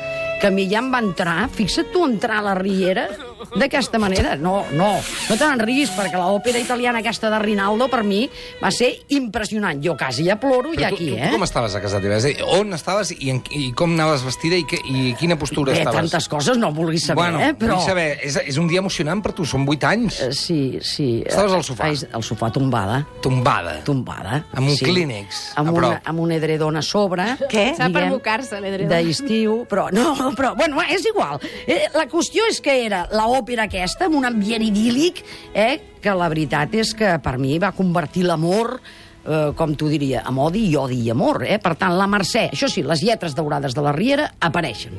que 0.41 0.49
a 0.49 0.55
mi 0.55 0.65
ja 0.73 0.81
em 0.81 0.89
va 0.89 1.03
entrar, 1.05 1.51
fixa't 1.53 1.93
tu 1.93 2.07
entrar 2.09 2.41
a 2.41 2.47
la 2.49 2.57
Riera 2.57 3.11
d'aquesta 3.57 3.99
manera. 3.99 4.37
No, 4.37 4.65
no, 4.73 4.91
no 5.01 5.37
te 5.37 5.45
n'enriguis, 5.47 5.91
perquè 5.97 6.19
l'òpera 6.21 6.59
italiana 6.61 7.01
aquesta 7.01 7.31
de 7.33 7.39
Rinaldo, 7.43 7.89
per 7.93 8.03
mi, 8.07 8.23
va 8.63 8.71
ser 8.75 8.91
impressionant. 9.17 9.81
Jo 9.85 9.97
quasi 9.99 10.25
ja 10.27 10.37
ploro 10.41 10.71
Però 10.75 10.81
ja 10.83 10.89
tu, 10.91 10.97
aquí, 10.99 11.11
tu, 11.11 11.17
eh? 11.19 11.29
tu 11.31 11.37
com 11.39 11.45
estaves 11.47 11.75
a 11.77 11.81
casa 11.83 12.01
teva? 12.03 12.17
És 12.21 12.27
a 12.29 12.33
dir, 12.33 12.45
on 12.59 12.73
estaves 12.77 13.13
i, 13.17 13.31
en, 13.33 13.43
i 13.57 13.71
com 13.77 13.95
anaves 13.97 14.25
vestida 14.27 14.59
i, 14.61 14.65
que, 14.69 14.79
i 14.87 15.15
quina 15.21 15.37
postura 15.41 15.73
Bé, 15.73 15.81
estaves? 15.85 16.01
tantes 16.11 16.29
coses 16.31 16.59
no 16.61 16.71
vulguis 16.77 17.07
saber, 17.11 17.23
bueno, 17.23 17.41
eh? 17.45 17.55
Però... 17.59 17.77
vull 17.79 17.87
saber, 17.89 18.09
és, 18.27 18.37
és 18.53 18.59
un 18.61 18.69
dia 18.71 18.81
emocionant 18.83 19.23
per 19.25 19.33
tu, 19.37 19.45
són 19.49 19.67
8 19.69 19.89
anys. 19.91 20.21
Eh, 20.27 20.33
Sí, 20.41 20.79
sí. 20.83 21.09
Estaves 21.27 21.53
al 21.53 21.63
sofà? 21.67 21.85
Ai, 21.91 21.99
Al 22.17 22.23
sofà 22.25 22.49
tombada. 22.55 23.01
Tombada. 23.23 23.77
tombada. 23.85 24.41
Amb 24.57 24.71
un 24.71 24.77
Kleenex, 24.81 25.41
a 25.55 25.61
Amb, 25.61 25.75
prop. 25.75 25.91
una, 25.91 26.01
amb 26.05 26.21
un 26.25 26.33
edredon 26.33 26.77
a 26.81 26.83
sobre. 26.83 27.27
Què? 27.51 27.67
S'ha 27.77 27.91
per 27.93 28.07
mocar-se, 28.11 28.59
l'edredon. 28.63 28.91
D'estiu, 28.91 29.57
però 29.71 29.89
no, 29.95 30.33
però, 30.39 30.55
bueno, 30.57 30.81
és 30.89 31.05
igual. 31.07 31.39
Eh, 31.67 31.85
la 31.95 32.07
qüestió 32.11 32.47
és 32.51 32.61
que 32.65 32.75
era 32.87 33.05
l'òpera 33.31 33.69
aquesta, 33.69 34.09
amb 34.09 34.19
un 34.19 34.27
ambient 34.27 34.65
idíl·lic, 34.67 35.23
eh, 35.55 35.79
que 36.03 36.17
la 36.17 36.29
veritat 36.33 36.75
és 36.75 36.93
que 36.97 37.15
per 37.23 37.37
mi 37.39 37.59
va 37.63 37.73
convertir 37.77 38.25
l'amor 38.27 38.79
eh, 38.81 39.51
com 39.57 39.75
t'ho 39.77 39.89
diria, 39.91 40.25
amb 40.27 40.43
odi 40.47 40.67
i 40.71 40.77
odi 40.79 41.01
i 41.05 41.11
amor. 41.15 41.45
Eh? 41.47 41.59
Per 41.63 41.77
tant, 41.79 41.97
la 41.99 42.09
Mercè, 42.11 42.49
això 42.51 42.71
sí, 42.71 42.85
les 42.87 43.05
lletres 43.07 43.37
daurades 43.39 43.77
de 43.77 43.85
la 43.85 43.95
Riera 43.97 44.31
apareixen. 44.41 44.97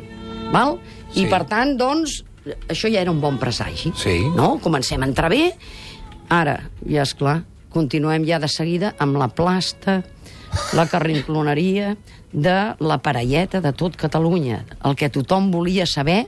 Val? 0.52 0.78
Sí. 1.12 1.24
I 1.24 1.30
per 1.32 1.44
tant, 1.50 1.76
doncs, 1.80 2.22
això 2.72 2.92
ja 2.92 3.02
era 3.04 3.12
un 3.12 3.22
bon 3.24 3.40
presagi. 3.42 3.94
Sí. 3.98 4.18
No? 4.36 4.56
Comencem 4.64 5.02
a 5.02 5.10
entrar 5.10 5.32
bé. 5.32 5.52
Ara, 6.32 6.58
ja 6.88 7.04
és 7.04 7.14
clar, 7.18 7.42
continuem 7.72 8.26
ja 8.28 8.40
de 8.40 8.50
seguida 8.52 8.96
amb 9.04 9.20
la 9.20 9.30
plasta, 9.32 10.02
la 10.76 10.86
carrincloneria 10.92 11.96
de 12.32 12.58
la 12.80 12.98
parelleta 13.04 13.62
de 13.64 13.72
tot 13.76 13.96
Catalunya. 14.00 14.64
El 14.88 14.96
que 15.00 15.12
tothom 15.12 15.50
volia 15.52 15.88
saber, 15.88 16.26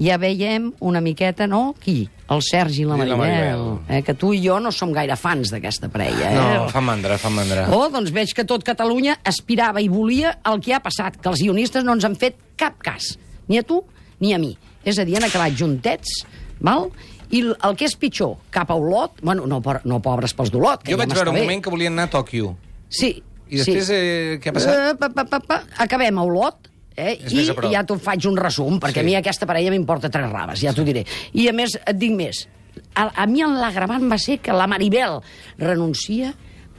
ja 0.00 0.16
veiem 0.18 0.72
una 0.80 1.00
miqueta, 1.00 1.46
no? 1.46 1.74
Qui? 1.82 2.08
El 2.32 2.40
Sergi 2.42 2.82
i 2.82 2.86
la 2.88 2.96
I 2.96 3.04
la 3.06 3.16
Maribel. 3.16 3.20
Maribel. 3.20 3.96
Eh? 3.98 4.02
Que 4.02 4.14
tu 4.18 4.32
i 4.34 4.40
jo 4.42 4.56
no 4.60 4.72
som 4.72 4.92
gaire 4.96 5.16
fans 5.20 5.52
d'aquesta 5.52 5.90
parella. 5.92 6.30
Eh? 6.30 6.34
No, 6.34 6.68
fa 6.72 6.80
mandra, 6.80 7.18
fa 7.20 7.30
mandra. 7.30 7.66
Oh, 7.74 7.88
doncs 7.92 8.10
veig 8.14 8.32
que 8.34 8.46
tot 8.48 8.64
Catalunya 8.64 9.18
aspirava 9.24 9.82
i 9.84 9.90
volia 9.92 10.38
el 10.50 10.62
que 10.64 10.74
ha 10.74 10.80
passat, 10.82 11.20
que 11.20 11.28
els 11.28 11.42
guionistes 11.44 11.84
no 11.84 11.94
ens 11.98 12.06
han 12.08 12.16
fet 12.16 12.40
cap 12.56 12.80
cas, 12.82 13.12
ni 13.48 13.60
a 13.60 13.62
tu 13.66 13.82
ni 14.20 14.32
a 14.32 14.38
mi. 14.40 14.54
És 14.84 14.98
a 14.98 15.04
dir, 15.04 15.18
han 15.18 15.26
acabat 15.28 15.52
juntets, 15.58 16.24
val? 16.64 16.88
I 17.34 17.40
el 17.52 17.76
que 17.76 17.86
és 17.88 17.94
pitjor, 17.98 18.36
cap 18.54 18.70
a 18.70 18.76
Olot, 18.78 19.20
bueno, 19.24 19.46
no, 19.50 19.60
no 19.60 20.00
pobres 20.04 20.34
pels 20.36 20.52
d'Olot, 20.54 20.84
que 20.84 20.92
Jo 20.92 20.98
ja 20.98 21.02
vaig 21.04 21.14
veure 21.16 21.32
un 21.32 21.38
bé. 21.38 21.42
moment 21.44 21.62
que 21.64 21.72
volien 21.72 21.92
anar 21.96 22.06
a 22.08 22.12
Tòquio. 22.12 22.54
Sí. 22.88 23.16
I 23.50 23.58
després, 23.60 23.84
sí. 23.88 23.94
eh, 23.96 24.36
què 24.40 24.48
ha 24.48 24.54
passat? 24.56 24.76
Eh, 24.76 24.94
pa, 25.00 25.08
pa, 25.12 25.24
pa, 25.28 25.40
pa, 25.44 25.58
acabem 25.84 26.16
a 26.18 26.24
Olot, 26.24 26.63
eh? 26.96 27.18
És 27.24 27.32
i 27.32 27.44
ja 27.72 27.84
t'ho 27.84 27.98
faig 27.98 28.26
un 28.30 28.36
resum, 28.36 28.78
perquè 28.80 29.00
Sí. 29.00 29.00
a 29.00 29.04
mi 29.04 29.14
aquesta 29.16 29.46
parella 29.46 29.70
m'importa 29.70 30.10
tres 30.10 30.30
raves, 30.30 30.60
ja 30.60 30.72
t'ho 30.72 30.84
diré. 30.84 31.04
I 31.32 31.48
a 31.48 31.52
més, 31.52 31.76
et 31.86 31.96
dic 31.98 32.12
més, 32.12 32.46
a, 32.94 33.10
a 33.22 33.26
mi 33.26 33.42
l'agravant 33.42 34.10
va 34.10 34.18
ser 34.18 34.38
que 34.38 34.52
la 34.52 34.66
Maribel 34.66 35.20
renuncia 35.58 36.34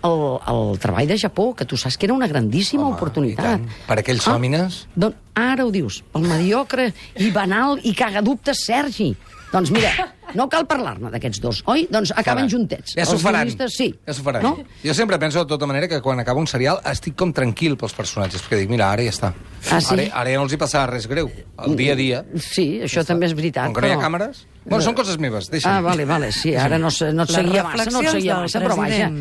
al, 0.05 0.39
al 0.45 0.77
treball 0.79 1.07
de 1.07 1.17
Japó, 1.17 1.53
que 1.55 1.65
tu 1.65 1.77
saps 1.77 1.97
que 1.97 2.05
era 2.05 2.13
una 2.13 2.27
grandíssima 2.27 2.83
Home, 2.85 2.95
oportunitat. 2.95 3.61
Per 3.87 3.97
aquells 3.99 4.23
sòmines? 4.23 4.83
Doncs 4.95 5.15
ara 5.35 5.65
ho 5.65 5.71
dius, 5.73 6.03
el 6.13 6.27
mediocre 6.29 6.91
i 7.17 7.31
banal 7.31 7.79
i 7.83 7.93
cagadubtes 7.97 8.65
Sergi. 8.65 9.15
Doncs 9.55 9.71
mira, 9.71 9.91
no 10.35 10.49
cal 10.51 10.65
parlar-ne 10.67 11.07
d'aquests 11.13 11.39
dos, 11.39 11.61
oi? 11.71 11.85
Doncs 11.91 12.11
acaben 12.11 12.43
Carai. 12.43 12.51
juntets. 12.51 12.95
Ja 12.97 13.05
s'ho 13.07 13.15
Els 13.15 13.23
faran. 13.23 13.45
guionistes, 13.47 13.77
sí. 13.77 13.87
Ja 14.05 14.13
s'ho 14.13 14.23
faran. 14.25 14.43
No? 14.43 14.57
Jo 14.83 14.93
sempre 14.93 15.17
penso, 15.21 15.39
de 15.39 15.47
tota 15.47 15.65
manera, 15.69 15.87
que 15.87 16.01
quan 16.03 16.19
acaba 16.19 16.39
un 16.43 16.47
serial 16.47 16.81
estic 16.91 17.15
com 17.15 17.31
tranquil 17.33 17.77
pels 17.79 17.93
personatges, 17.95 18.43
perquè 18.43 18.59
dic, 18.65 18.69
mira, 18.69 18.89
ara 18.91 19.05
ja 19.07 19.13
està. 19.13 19.31
Ah, 19.71 19.79
sí? 19.79 19.93
ara, 19.95 20.09
ara 20.21 20.29
ja 20.33 20.41
no 20.41 20.43
els 20.49 20.53
hi 20.53 20.59
passarà 20.59 20.89
res 20.91 21.07
greu. 21.07 21.31
El 21.65 21.77
dia 21.79 21.93
a 21.93 21.95
dia. 21.95 22.25
Sí, 22.35 22.81
això 22.83 23.05
també 23.07 23.25
és 23.29 23.33
veritat. 23.37 23.65
Com 23.71 23.79
que 23.79 23.81
no 23.87 23.93
hi 23.93 23.95
ha 23.95 24.01
càmeres... 24.03 24.43
Bueno, 24.65 24.81
són 24.81 24.95
coses 24.97 25.19
meves, 25.21 25.45
deixa'm. 25.53 25.75
Ah, 25.77 25.81
vale, 25.85 26.05
vale, 26.09 26.31
sí, 26.33 26.55
ara 26.57 26.79
no, 26.81 26.89
no 27.13 27.23
et 27.27 27.29
seguia 27.29 27.63
massa, 27.63 27.85
no 27.93 27.99
et 28.01 28.09
seguia 28.09 28.37
massa, 28.41 28.59
però 28.63 28.75
vaja. 28.79 29.11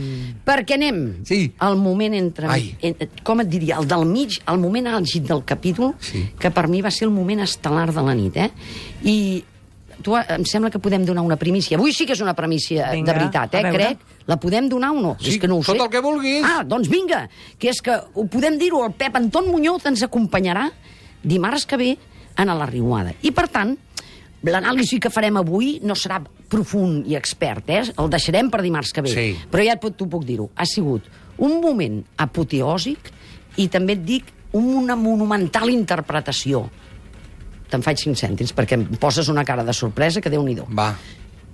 Perquè 0.46 0.78
anem 0.78 1.00
Sí. 1.28 1.52
al 1.60 1.76
moment 1.76 2.14
entre... 2.16 2.48
Ai. 2.48 2.70
En, 2.80 2.96
com 3.22 3.42
et 3.44 3.50
diria? 3.52 3.76
El 3.76 3.86
del 3.86 4.06
mig, 4.08 4.38
el 4.48 4.58
moment 4.58 4.88
àlgid 4.88 5.28
del 5.28 5.44
capítol, 5.44 5.92
Sí. 6.00 6.30
que 6.40 6.50
per 6.50 6.64
mi 6.72 6.80
va 6.80 6.90
ser 6.90 7.04
el 7.10 7.12
moment 7.12 7.44
estel·lar 7.44 7.90
de 7.92 8.00
la 8.08 8.14
nit, 8.16 8.38
eh? 8.40 8.50
I 9.04 9.44
tu, 10.04 10.14
em 10.16 10.44
sembla 10.48 10.70
que 10.70 10.80
podem 10.82 11.06
donar 11.08 11.24
una 11.24 11.38
primícia. 11.40 11.78
Avui 11.78 11.94
sí 11.96 12.06
que 12.06 12.14
és 12.14 12.22
una 12.22 12.34
primícia 12.36 12.90
Vinga, 12.92 13.12
de 13.12 13.18
veritat, 13.18 13.56
eh? 13.58 13.62
Crec. 13.74 14.04
La 14.28 14.36
podem 14.40 14.68
donar 14.70 14.92
o 14.94 15.00
no? 15.00 15.14
Sí, 15.20 15.34
és 15.34 15.40
que 15.40 15.48
no 15.50 15.58
ho 15.58 15.64
tot 15.64 15.76
sé. 15.76 15.82
el 15.82 15.90
que 15.92 16.02
vulguis. 16.04 16.44
Ah, 16.46 16.62
doncs 16.68 16.88
vinga, 16.92 17.24
que 17.58 17.72
és 17.72 17.80
que 17.84 17.96
ho 17.96 18.26
podem 18.30 18.58
dir-ho, 18.60 18.84
el 18.86 18.94
Pep 18.98 19.16
Anton 19.20 19.50
Muñoz 19.50 19.88
ens 19.90 20.04
acompanyarà 20.06 20.68
dimarts 21.24 21.66
que 21.66 21.80
ve 21.80 21.90
en 22.36 22.52
la 22.52 22.68
Riuada. 22.68 23.14
I, 23.22 23.32
per 23.32 23.48
tant, 23.52 23.74
l'anàlisi 24.44 25.00
que 25.00 25.12
farem 25.12 25.38
avui 25.40 25.78
no 25.82 25.96
serà 25.96 26.20
profund 26.52 27.08
i 27.08 27.16
expert, 27.16 27.68
eh? 27.72 27.82
El 27.96 28.10
deixarem 28.12 28.50
per 28.52 28.62
dimarts 28.64 28.92
que 28.92 29.04
ve. 29.04 29.12
Sí. 29.12 29.28
Però 29.50 29.64
ja 29.64 29.76
t'ho 29.80 29.94
t'ho 29.96 30.08
puc 30.10 30.24
dir-ho. 30.28 30.50
Ha 30.56 30.66
sigut 30.68 31.08
un 31.38 31.60
moment 31.62 32.02
apoteòsic 32.20 33.10
i 33.58 33.68
també 33.72 33.96
et 33.96 34.04
dic 34.04 34.30
una 34.54 34.94
monumental 34.96 35.70
interpretació. 35.72 36.68
Te'n 37.70 37.82
faig 37.82 37.98
cinc 37.98 38.16
cèntims 38.20 38.52
perquè 38.54 38.76
em 38.78 38.84
poses 39.00 39.28
una 39.28 39.44
cara 39.44 39.64
de 39.64 39.72
sorpresa 39.72 40.20
que 40.20 40.30
déu-n'hi-do 40.30 40.66
Va. 40.76 40.94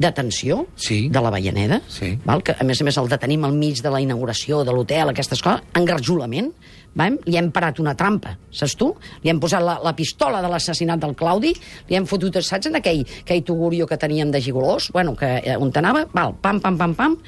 detenció 0.00 0.67
Sí. 0.76 1.09
de 1.09 1.21
la 1.21 1.31
Vallaneda, 1.31 1.83
Sí. 1.88 2.19
val? 2.25 2.43
que 2.43 2.55
a 2.59 2.64
més 2.64 2.81
a 2.81 2.85
més 2.85 2.97
el 2.97 3.09
detenim 3.09 3.45
al 3.45 3.52
mig 3.52 3.83
de 3.83 3.90
la 3.90 4.00
inauguració 4.00 4.64
de 4.64 4.73
l'hotel, 4.73 5.09
aquestes 5.11 5.43
coses, 5.43 5.61
engarjolament, 5.75 6.52
val? 6.95 7.19
li 7.26 7.37
hem 7.37 7.50
parat 7.52 7.79
una 7.81 7.95
trampa, 7.95 8.38
saps 8.50 8.76
tu? 8.76 8.95
Li 9.23 9.31
hem 9.31 9.38
posat 9.38 9.62
la, 9.62 9.79
la 9.83 9.95
pistola 9.95 10.40
de 10.43 10.49
l'assassinat 10.49 10.99
del 10.99 11.14
Claudi, 11.14 11.52
li 11.88 11.97
hem 11.97 12.07
fotut, 12.07 12.35
saps, 12.43 12.67
en 12.67 12.76
aquell, 12.76 13.05
aquell 13.23 13.45
tugurio 13.45 13.87
que 13.87 13.97
teníem 13.99 14.31
de 14.31 14.40
gigolós, 14.40 14.90
bueno, 14.93 15.14
que, 15.14 15.26
eh, 15.45 15.57
on 15.57 15.71
anava, 15.75 16.07
val, 16.12 16.35
pam, 16.40 16.61
pam, 16.61 16.79
pam, 16.79 16.95
pam, 16.95 17.19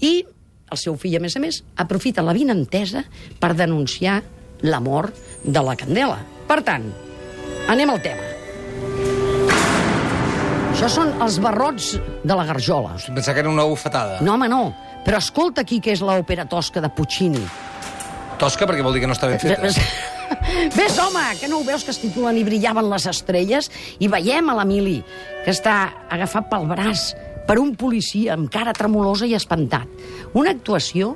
i 0.00 0.24
el 0.70 0.78
seu 0.78 0.96
fill, 0.96 1.16
a 1.16 1.20
més 1.20 1.36
a 1.36 1.40
més, 1.40 1.62
aprofita 1.76 2.22
la 2.22 2.32
vinentesa 2.32 3.04
per 3.38 3.54
denunciar 3.54 4.22
la 4.62 4.80
mort 4.80 5.14
de 5.44 5.62
la 5.62 5.76
Candela. 5.76 6.18
Per 6.48 6.62
tant, 6.64 6.92
anem 7.72 7.92
al 7.92 8.02
tema. 8.04 8.32
Això 10.76 10.90
són 10.92 11.14
els 11.24 11.38
barrots 11.40 11.94
de 11.96 12.34
la 12.36 12.44
Garjola. 12.44 12.98
Pensava 13.06 13.32
que 13.38 13.40
era 13.46 13.48
una 13.48 13.64
bufetada. 13.64 14.18
No, 14.20 14.34
home, 14.34 14.48
no. 14.52 14.74
Però 15.06 15.16
escolta 15.22 15.62
aquí 15.64 15.78
què 15.80 15.94
és 15.94 16.02
l'òpera 16.04 16.44
tosca 16.50 16.82
de 16.84 16.90
Puccini. 16.92 17.40
Tosca 18.36 18.68
perquè 18.68 18.84
vol 18.84 18.92
dir 18.92 19.00
que 19.00 19.08
no 19.08 19.16
està 19.16 19.30
ben 19.30 19.40
feta. 19.40 19.70
Ves, 20.76 20.98
home, 21.00 21.22
que 21.40 21.48
no 21.48 21.60
ho 21.62 21.64
veus 21.64 21.86
que 21.86 21.94
es 21.94 22.00
titulen 22.02 22.36
i 22.36 22.44
brillaven 22.44 22.90
les 22.90 23.06
estrelles? 23.08 23.70
I 24.02 24.10
veiem 24.12 24.50
a 24.52 24.58
l'Emili, 24.58 24.98
que 25.46 25.54
està 25.54 25.78
agafat 26.12 26.50
pel 26.52 26.68
braç 26.68 27.06
per 27.48 27.56
un 27.62 27.72
policia 27.78 28.34
amb 28.34 28.50
cara 28.52 28.74
tremolosa 28.76 29.24
i 29.24 29.32
espantat. 29.38 29.88
Una 30.36 30.52
actuació 30.52 31.14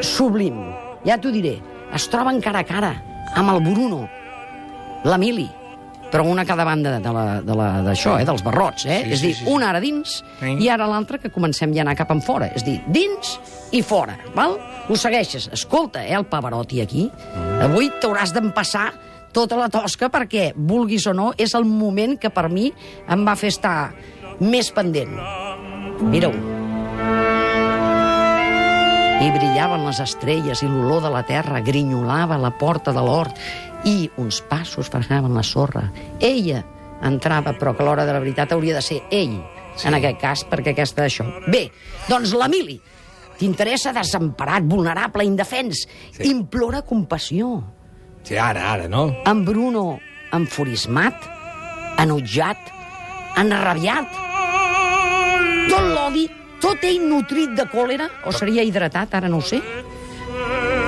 sublim, 0.00 0.62
ja 1.04 1.18
t'ho 1.20 1.34
diré. 1.34 1.58
Es 1.92 2.08
troben 2.12 2.40
cara 2.40 2.64
a 2.64 2.68
cara 2.68 2.94
amb 3.36 3.52
el 3.52 3.60
Bruno, 3.66 4.06
l'Emili, 5.04 5.50
però 6.10 6.24
una 6.24 6.42
a 6.42 6.44
cada 6.44 6.64
banda 6.64 6.98
de 6.98 7.12
la- 7.12 7.40
de 7.42 7.54
la- 7.54 7.82
d'això, 7.82 8.18
eh, 8.20 8.24
dels 8.24 8.42
barrots, 8.42 8.86
eh? 8.86 9.02
Sí, 9.04 9.12
és 9.12 9.20
sí, 9.20 9.26
dir, 9.26 9.34
sí, 9.36 9.44
sí. 9.44 9.50
una 9.50 9.70
ara 9.70 9.80
dins 9.80 10.24
Sí. 10.40 10.56
i 10.60 10.68
ara 10.68 10.86
l'altra 10.86 11.18
que 11.18 11.30
comencem 11.30 11.72
ja 11.74 11.80
a 11.80 11.82
anar 11.82 11.96
cap 11.96 12.10
en 12.10 12.22
fora. 12.22 12.46
És 12.54 12.64
dir, 12.64 12.80
dins 12.86 13.40
i 13.72 13.82
fora, 13.82 14.18
val? 14.34 14.58
Ho 14.88 14.96
segueixes. 14.96 15.48
Escolta, 15.52 16.04
eh, 16.06 16.14
el 16.14 16.24
Pavarotti 16.26 16.80
aquí. 16.80 17.10
Avui 17.60 17.90
t'hauràs 18.00 18.32
d'empassar 18.32 18.92
tota 19.32 19.56
la 19.56 19.68
tosca 19.68 20.08
perquè, 20.10 20.52
vulguis 20.54 21.06
o 21.06 21.12
no, 21.12 21.32
és 21.36 21.54
el 21.54 21.64
moment 21.64 22.18
que 22.18 22.30
per 22.30 22.48
mi 22.48 22.72
em 23.08 23.26
va 23.26 23.34
fer 23.36 23.48
estar 23.48 23.92
més 24.40 24.70
pendent. 24.70 25.10
Mira-ho. 26.00 26.55
I 29.16 29.30
brillaven 29.32 29.86
les 29.86 29.98
estrelles 30.04 30.60
i 30.60 30.66
l'olor 30.68 31.00
de 31.06 31.10
la 31.10 31.22
terra 31.24 31.62
grinyolava 31.64 32.36
la 32.36 32.50
porta 32.52 32.92
de 32.92 33.00
l'hort 33.00 33.38
i 33.88 34.10
uns 34.20 34.42
passos 34.44 34.90
fregaven 34.92 35.32
la 35.32 35.44
sorra. 35.46 35.86
Ella 36.20 36.60
entrava, 37.06 37.54
però 37.56 37.72
que 37.72 37.86
l'hora 37.86 38.04
de 38.04 38.12
la 38.12 38.20
veritat 38.20 38.52
hauria 38.52 38.76
de 38.76 38.84
ser 38.84 39.00
ell, 39.10 39.38
sí. 39.74 39.88
en 39.88 39.96
aquest 39.96 40.20
cas, 40.20 40.44
perquè 40.50 40.74
aquesta 40.74 41.06
això. 41.06 41.24
Bé, 41.48 41.64
doncs 42.10 42.36
l'Emili 42.36 42.76
t'interessa 43.40 43.94
desemparat, 43.96 44.68
vulnerable, 44.68 45.24
indefens, 45.24 45.86
sí. 46.12 46.28
implora 46.28 46.84
compassió. 46.84 47.56
Sí, 48.22 48.36
ara, 48.36 48.68
ara, 48.74 48.88
no? 48.88 49.08
En 49.24 49.44
Bruno, 49.48 49.98
enfurismat, 50.36 51.24
enutjat, 52.04 52.72
enrabiat. 53.40 54.24
Tot 55.72 55.92
l'odi, 55.92 56.28
tot 56.66 56.82
ell 56.88 56.98
nutrit 57.06 57.54
de 57.54 57.64
còlera, 57.70 58.08
o 58.26 58.32
seria 58.34 58.64
hidratat, 58.66 59.14
ara 59.14 59.30
no 59.30 59.38
ho 59.38 59.44
sé, 59.46 59.62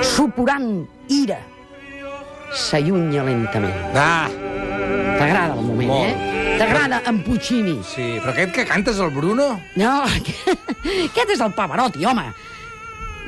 supurant 0.03 0.83
ira, 1.11 1.39
s'allunya 2.55 3.23
lentament. 3.27 3.95
Ah, 3.95 4.27
T'agrada 5.19 5.53
el 5.57 5.63
moment, 5.67 5.89
Molt. 5.89 6.07
eh? 6.07 6.55
T'agrada 6.59 7.01
en 7.09 7.17
Puccini. 7.23 7.77
sí. 7.83 8.05
Però 8.23 8.31
aquest 8.31 8.53
que 8.55 8.65
cantes, 8.65 8.99
el 8.99 9.09
Bruno? 9.11 9.49
No, 9.75 9.91
aquest 10.07 11.33
és 11.35 11.41
el 11.43 11.51
Pavarotti, 11.57 12.05
home. 12.07 12.23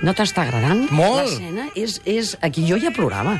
No 0.01 0.13
t'està 0.17 0.45
agradant? 0.47 0.85
Molt. 0.89 1.25
L'escena 1.27 1.67
és, 1.77 1.99
és... 2.09 2.35
Aquí 2.41 2.63
jo 2.67 2.79
ja 2.81 2.89
plorava. 2.95 3.35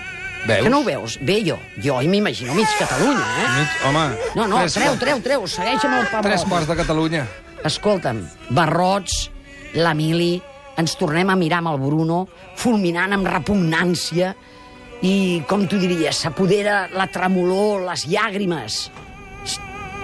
Veus? 0.46 0.64
Que 0.66 0.70
no 0.74 0.82
ho 0.82 0.84
veus? 0.86 1.16
Bé, 1.22 1.40
jo. 1.46 1.56
Jo 1.82 2.00
hi 2.02 2.08
m'imagino 2.12 2.54
mig 2.58 2.68
Catalunya, 2.78 3.24
eh? 3.42 3.48
Mig, 3.56 3.74
home... 3.88 4.04
No, 4.36 4.48
no, 4.50 4.60
tres 4.62 4.74
treu, 4.78 4.96
treu, 5.02 5.22
treu, 5.26 5.48
segueix 5.48 5.86
amb 5.86 5.96
el 6.00 6.06
Tres 6.06 6.12
Pavarotti. 6.14 6.50
quarts 6.50 6.68
de 6.70 6.76
Catalunya. 6.84 7.24
Escolta'm, 7.68 8.24
barrots, 8.50 9.30
l'Emili, 9.78 10.42
ens 10.82 10.96
tornem 10.98 11.30
a 11.30 11.38
mirar 11.38 11.60
amb 11.62 11.74
el 11.74 11.80
Bruno, 11.84 12.24
fulminant 12.58 13.14
amb 13.14 13.28
repugnància, 13.30 14.34
i, 15.02 15.42
com 15.50 15.66
t'ho 15.70 15.80
diria, 15.82 16.12
s'apodera 16.14 16.88
la 16.94 17.08
tremolor, 17.10 17.88
les 17.90 18.06
llàgrimes. 18.10 18.84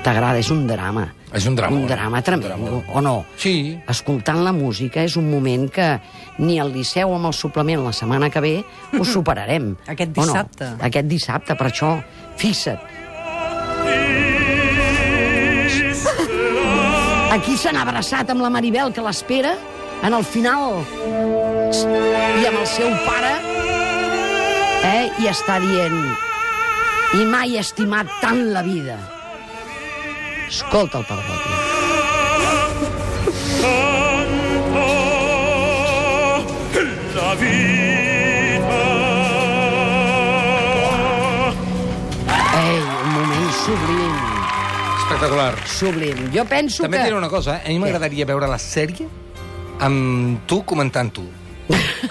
T'agrada, 0.05 0.39
és 0.39 0.49
un 0.53 0.65
drama. 0.69 1.07
És 1.35 1.45
un 1.49 1.57
drama. 1.57 1.75
Un 1.75 1.87
drama 1.89 2.21
tremendo, 2.23 2.79
o 2.95 3.01
no? 3.03 3.25
Sí. 3.37 3.75
Escoltant 3.91 4.39
la 4.45 4.53
música 4.55 5.03
és 5.03 5.17
un 5.19 5.27
moment 5.29 5.67
que 5.73 5.87
ni 6.39 6.55
el 6.61 6.71
Liceu 6.71 7.11
amb 7.13 7.27
el 7.27 7.35
suplement 7.35 7.83
la 7.83 7.91
setmana 7.93 8.29
que 8.31 8.41
ve 8.41 8.53
ho 8.95 9.03
superarem. 9.15 9.73
Aquest 9.91 10.13
o 10.15 10.21
no? 10.21 10.27
dissabte. 10.29 10.69
Aquest 10.87 11.09
dissabte, 11.11 11.57
per 11.59 11.67
això, 11.67 11.91
fixa't. 12.39 12.79
Aquí 17.37 17.53
n'ha 17.69 17.83
abraçat 17.85 18.31
amb 18.33 18.41
la 18.41 18.49
Maribel, 18.49 18.89
que 18.93 19.03
l'espera, 19.05 19.51
en 20.01 20.13
el 20.17 20.23
final, 20.25 20.79
i 22.41 22.47
amb 22.49 22.57
el 22.63 22.65
seu 22.71 22.89
pare, 23.05 23.33
eh? 24.87 25.03
i 25.21 25.29
està 25.29 25.59
dient 25.61 25.99
i 27.15 27.23
mai 27.29 27.55
he 27.55 27.61
estimat 27.61 28.09
tant 28.23 28.41
la 28.55 28.63
vida. 28.65 28.97
Escolta 30.47 30.97
el 30.99 31.05
Pavarotti. 31.05 31.55
La 37.17 37.33
vita 37.35 38.06
Espectacular. 45.17 45.55
sublim. 45.65 46.29
Jo 46.33 46.45
penso 46.45 46.83
També 46.83 46.97
que... 46.97 47.01
et 47.01 47.09
diré 47.09 47.17
una 47.17 47.29
cosa, 47.29 47.55
eh? 47.57 47.65
A 47.65 47.69
mi 47.73 47.79
m'agradaria 47.81 48.25
veure 48.29 48.45
la 48.49 48.59
sèrie 48.61 49.07
amb 49.81 50.43
tu 50.45 50.59
comentant-tu. 50.65 51.23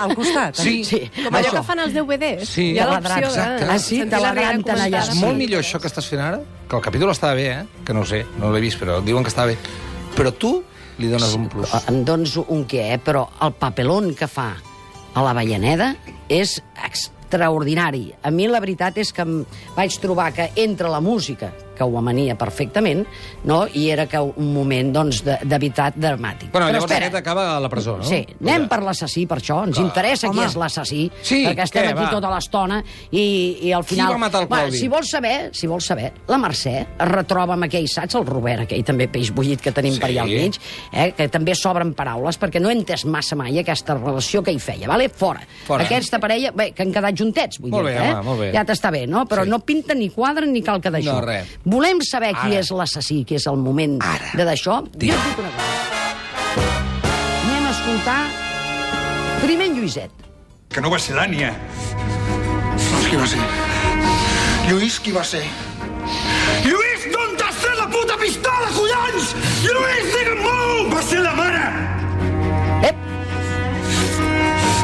Al 0.03 0.11
costat. 0.19 0.59
Sí. 0.59 0.83
Sí, 0.85 0.99
Com 1.15 1.31
allò 1.39 1.47
això. 1.47 1.53
que 1.55 1.63
fan 1.69 1.79
els 1.85 1.95
DVDs. 1.95 2.49
Sí. 2.51 2.73
Hi 2.75 2.81
ha 2.83 2.89
l'opció 2.91 3.31
de... 3.31 3.45
Ah, 3.71 3.79
sí, 3.79 4.01
sentir 4.01 4.11
te 4.11 4.21
la 4.21 4.33
la 4.35 4.51
allà. 4.75 5.03
És 5.05 5.13
Sí. 5.15 5.21
molt 5.23 5.39
millor 5.39 5.63
això 5.63 5.79
que 5.81 5.87
estàs 5.87 6.09
fent 6.11 6.21
ara, 6.21 6.41
que 6.69 6.77
el 6.77 6.83
capítol 6.83 7.11
estava 7.15 7.35
bé, 7.39 7.47
eh? 7.53 7.65
Que 7.87 7.95
no 7.95 8.01
ho 8.03 8.05
sé, 8.05 8.25
no 8.41 8.51
l'he 8.53 8.61
vist, 8.61 8.81
però 8.83 8.99
diuen 9.03 9.23
que 9.23 9.31
estava 9.31 9.53
bé. 9.55 9.57
Però 10.17 10.33
tu 10.35 10.63
li 10.99 11.07
dones 11.09 11.33
un 11.39 11.47
plus. 11.49 11.71
Em 11.89 12.03
dones 12.05 12.35
un 12.43 12.67
què, 12.67 12.89
eh? 12.97 12.99
però 12.99 13.29
el 13.41 13.53
papelón 13.55 14.15
que 14.19 14.27
fa 14.27 14.57
a 15.15 15.23
la 15.23 15.33
Vallaneda 15.33 15.95
és 16.29 16.59
extraordinari. 16.85 18.11
A 18.23 18.31
mi 18.35 18.49
la 18.49 18.59
veritat 18.61 18.99
és 18.99 19.13
que 19.13 19.23
em 19.23 19.45
vaig 19.77 19.95
trobar 20.03 20.33
que 20.35 20.51
entre 20.57 20.89
la 20.91 21.01
música, 21.01 21.53
que 21.77 21.85
ho 21.85 21.99
amania 21.99 22.35
perfectament, 22.39 23.05
no? 23.45 23.67
i 23.75 23.89
era 23.93 24.07
que 24.11 24.19
un 24.21 24.53
moment 24.55 24.93
doncs, 24.95 25.23
de, 25.27 25.37
de 25.43 25.59
veritat 25.59 25.95
dramàtic. 25.97 26.51
Bueno, 26.51 26.67
Però 26.67 26.73
llavors 26.73 26.85
espera, 26.91 27.07
aquest 27.11 27.21
acaba 27.21 27.45
a 27.57 27.61
la 27.61 27.69
presó, 27.73 27.97
no? 27.99 28.05
Sí, 28.09 28.23
anem 28.41 28.67
per 28.69 28.81
l'assassí, 28.83 29.27
per 29.29 29.39
això. 29.43 29.61
Ens 29.67 29.79
interessa 29.83 30.31
qui 30.33 30.39
Home. 30.41 30.47
és 30.49 30.57
l'assassí, 30.57 31.03
Sí, 31.23 31.43
perquè 31.47 31.65
estem 31.69 31.85
què, 31.85 31.93
aquí 31.95 32.05
va? 32.05 32.11
tota 32.11 32.31
l'estona 32.33 32.83
i, 33.11 33.59
i 33.69 33.73
al 33.77 33.85
Qui 33.85 33.95
final... 33.97 34.13
va 34.17 34.19
matar 34.27 34.43
el 34.43 34.49
Va, 34.51 34.63
Claudi? 34.65 34.79
si 34.79 34.89
vols 34.89 35.11
saber, 35.11 35.51
si 35.57 35.67
vols 35.71 35.85
saber, 35.87 36.13
la 36.29 36.39
Mercè 36.39 36.75
es 36.87 37.09
retroba 37.11 37.55
amb 37.55 37.65
aquell, 37.69 37.87
saps, 37.89 38.15
el 38.19 38.27
Robert, 38.27 38.63
aquell 38.67 38.85
també 38.85 39.09
peix 39.13 39.31
bullit 39.35 39.61
que 39.61 39.73
tenim 39.73 39.95
Sí. 39.97 40.01
per 40.01 40.11
allà 40.11 40.23
al 40.27 40.29
mig, 40.33 40.57
eh, 40.93 41.13
que 41.17 41.29
també 41.29 41.55
s'obren 41.55 41.93
paraules, 41.95 42.39
perquè 42.41 42.61
no 42.61 42.71
he 42.71 42.75
entès 42.77 43.05
massa 43.07 43.37
mai 43.37 43.59
aquesta 43.61 43.95
relació 43.95 44.43
que 44.43 44.53
hi 44.53 44.59
feia, 44.59 44.89
vale? 44.89 45.09
Fora. 45.09 45.41
Fora. 45.67 45.85
Aquesta 45.85 46.19
parella, 46.19 46.51
bé, 46.53 46.73
que 46.73 46.83
han 46.83 46.93
quedat 46.93 47.15
juntets, 47.17 47.59
vull 47.61 47.71
Molt 47.71 47.87
dir, 47.89 47.95
bé, 47.95 48.05
eh? 48.07 48.13
home, 48.15 48.23
molt 48.25 48.41
bé. 48.41 48.51
Ja 48.53 48.65
t'està 48.65 48.91
bé, 48.91 49.07
no? 49.07 49.25
Però 49.27 49.45
Sí. 49.45 49.51
no 49.51 49.61
pinta 49.61 49.95
ni 49.95 50.11
quadre 50.11 50.47
ni 50.47 50.63
calca 50.63 50.91
d'això. 50.91 51.13
No, 51.15 51.21
res. 51.21 51.47
Volem 51.67 51.99
saber 52.07 52.31
qui 52.37 52.53
Ara. 52.53 52.61
és 52.63 52.71
l'assassí, 52.71 53.25
que 53.27 53.35
és 53.41 53.47
el 53.51 53.57
moment 53.59 53.97
Ara. 54.07 54.31
de 54.39 54.45
d'això. 54.47 54.77
Jo 54.87 55.15
et 55.15 55.25
dic 55.27 55.39
una 55.43 55.51
cosa. 55.51 55.71
Anem 57.43 57.67
a 57.67 57.71
escoltar 57.75 58.21
primer 59.43 59.67
en 59.73 59.75
Lluïset. 59.81 60.11
Que 60.71 60.81
no 60.85 60.91
va 60.93 60.99
ser 61.03 61.17
l'Ània. 61.17 61.51
Doncs 62.77 63.09
qui 63.11 63.17
va 63.19 63.27
ser? 63.27 63.41
Lluís, 64.69 64.99
qui 65.01 65.13
va 65.15 65.25
ser? 65.25 65.43
Lluís, 66.67 67.07
d'on 67.13 67.35
t'has 67.39 67.59
tret 67.63 67.77
la 67.79 67.87
puta 67.91 68.17
pistola, 68.21 68.71
collons? 68.77 69.35
Lluís, 69.65 70.07
digue'm-ho! 70.15 70.89
Va 70.95 71.03
ser 71.03 71.21
la 71.23 71.35
mare! 71.35 71.65
Ep, 72.91 72.97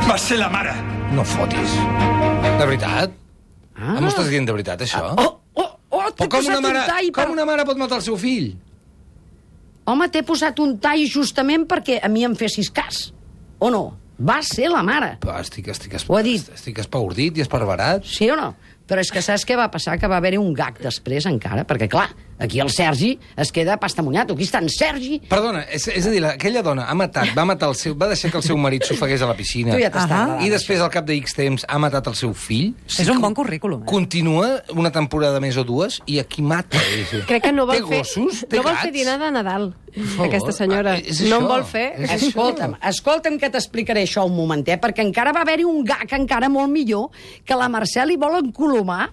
Va 0.08 0.18
ser 0.18 0.38
la 0.42 0.48
mare. 0.50 0.74
No 1.14 1.22
fotis. 1.24 1.74
De 2.58 2.66
veritat? 2.66 3.10
Ah. 3.78 3.98
M'ho 4.00 4.08
estàs 4.10 4.28
dient 4.30 4.46
de 4.46 4.52
veritat, 4.54 4.80
això? 4.82 5.02
Oh, 5.16 5.22
oh, 5.26 5.41
t'he 6.12 6.24
Però 6.24 6.28
com 6.28 6.44
posat 6.44 6.58
una, 6.58 6.68
mare, 6.68 6.84
un 6.84 6.92
tall 6.92 7.10
per... 7.10 7.24
com 7.24 7.32
una 7.36 7.46
mare 7.48 7.64
pot 7.68 7.80
matar 7.80 7.98
el 8.00 8.06
seu 8.06 8.18
fill? 8.20 8.52
Home, 9.90 10.06
t'he 10.14 10.22
posat 10.22 10.60
un 10.62 10.76
tall 10.82 11.02
justament 11.10 11.66
perquè 11.70 11.98
a 12.02 12.08
mi 12.12 12.22
em 12.24 12.36
fessis 12.38 12.70
cas. 12.70 13.08
O 13.58 13.70
no? 13.70 13.82
Va 14.22 14.38
ser 14.46 14.68
la 14.70 14.82
mare. 14.86 15.16
Però 15.22 15.34
estic, 15.40 15.72
estic, 15.72 15.96
Ho 16.06 16.16
ha 16.18 16.22
dit. 16.22 16.44
estic 16.54 16.78
espaordit 16.78 17.38
i 17.38 17.42
esparverat. 17.42 18.04
Sí 18.06 18.28
o 18.30 18.36
no? 18.38 18.52
Però 18.86 19.00
és 19.02 19.10
que 19.10 19.22
saps 19.24 19.46
què 19.48 19.56
va 19.58 19.70
passar? 19.72 19.96
Que 19.98 20.10
va 20.10 20.18
haver-hi 20.20 20.38
un 20.38 20.52
gag 20.54 20.78
després 20.82 21.26
encara, 21.26 21.64
perquè 21.66 21.88
clar, 21.90 22.10
aquí 22.42 22.60
el 22.60 22.70
Sergi 22.70 23.18
es 23.36 23.52
queda 23.52 23.76
pastamunyat. 23.80 24.30
Aquí 24.32 24.44
està 24.44 24.60
en 24.62 24.68
Sergi. 24.68 25.20
Perdona, 25.28 25.62
és, 25.70 25.86
és 25.88 26.06
a 26.06 26.10
dir, 26.10 26.20
la- 26.20 26.34
aquella 26.36 26.62
dona 26.62 26.86
ha 26.90 26.94
matat, 26.94 27.32
va 27.36 27.44
matar 27.48 27.68
el 27.70 27.76
seu, 27.76 27.96
va 27.98 28.08
deixar 28.10 28.30
que 28.30 28.36
el 28.38 28.42
seu 28.44 28.56
marit 28.56 28.84
s'ofegués 28.84 29.22
a 29.22 29.26
la 29.30 29.34
piscina. 29.38 29.72
Tu 29.74 29.80
ja 29.82 29.90
t'està 29.90 30.08
Ahà. 30.08 30.22
agradant, 30.24 30.46
I 30.46 30.50
després, 30.50 30.80
al 30.80 30.90
cap 30.90 31.04
de 31.06 31.16
X 31.20 31.34
temps, 31.38 31.64
ha 31.68 31.78
matat 31.78 32.06
el 32.12 32.14
seu 32.18 32.34
fill. 32.34 32.74
És 32.98 33.08
un 33.08 33.20
bon 33.20 33.34
currículum. 33.34 33.82
Eh? 33.82 33.86
Continua 33.86 34.62
una 34.74 34.90
temporada 34.92 35.40
més 35.40 35.56
o 35.56 35.64
dues 35.64 36.00
i 36.06 36.18
aquí 36.18 36.42
mata. 36.42 36.78
És, 36.98 37.24
Crec 37.26 37.42
que 37.44 37.52
no 37.52 37.66
vol 37.66 37.76
té 37.76 37.86
fer... 37.86 37.98
gossos, 38.02 38.44
té 38.48 38.56
no 38.56 38.62
vol 38.64 38.72
gats. 38.72 38.82
fer 38.84 38.92
dinar 38.92 39.18
de 39.20 39.30
Nadal, 39.30 39.74
favor. 39.94 40.26
aquesta 40.26 40.52
senyora. 40.52 40.96
Ah, 40.98 41.16
no 41.28 41.38
en 41.40 41.48
vol 41.48 41.64
fer. 41.64 41.92
és 41.98 42.10
això. 42.10 42.28
Escolta'm, 42.32 42.76
escolta'm 42.90 43.38
que 43.38 43.50
t'explicaré 43.50 44.02
això 44.04 44.24
un 44.26 44.34
momentet, 44.36 44.80
perquè 44.82 45.04
encara 45.06 45.32
va 45.32 45.42
haver-hi 45.46 45.64
un 45.64 45.84
gag 45.84 46.12
encara 46.18 46.48
molt 46.48 46.70
millor 46.70 47.10
que 47.44 47.54
la 47.56 47.68
Mercè 47.68 48.04
li 48.06 48.16
vol 48.16 48.38
encolomar 48.44 49.10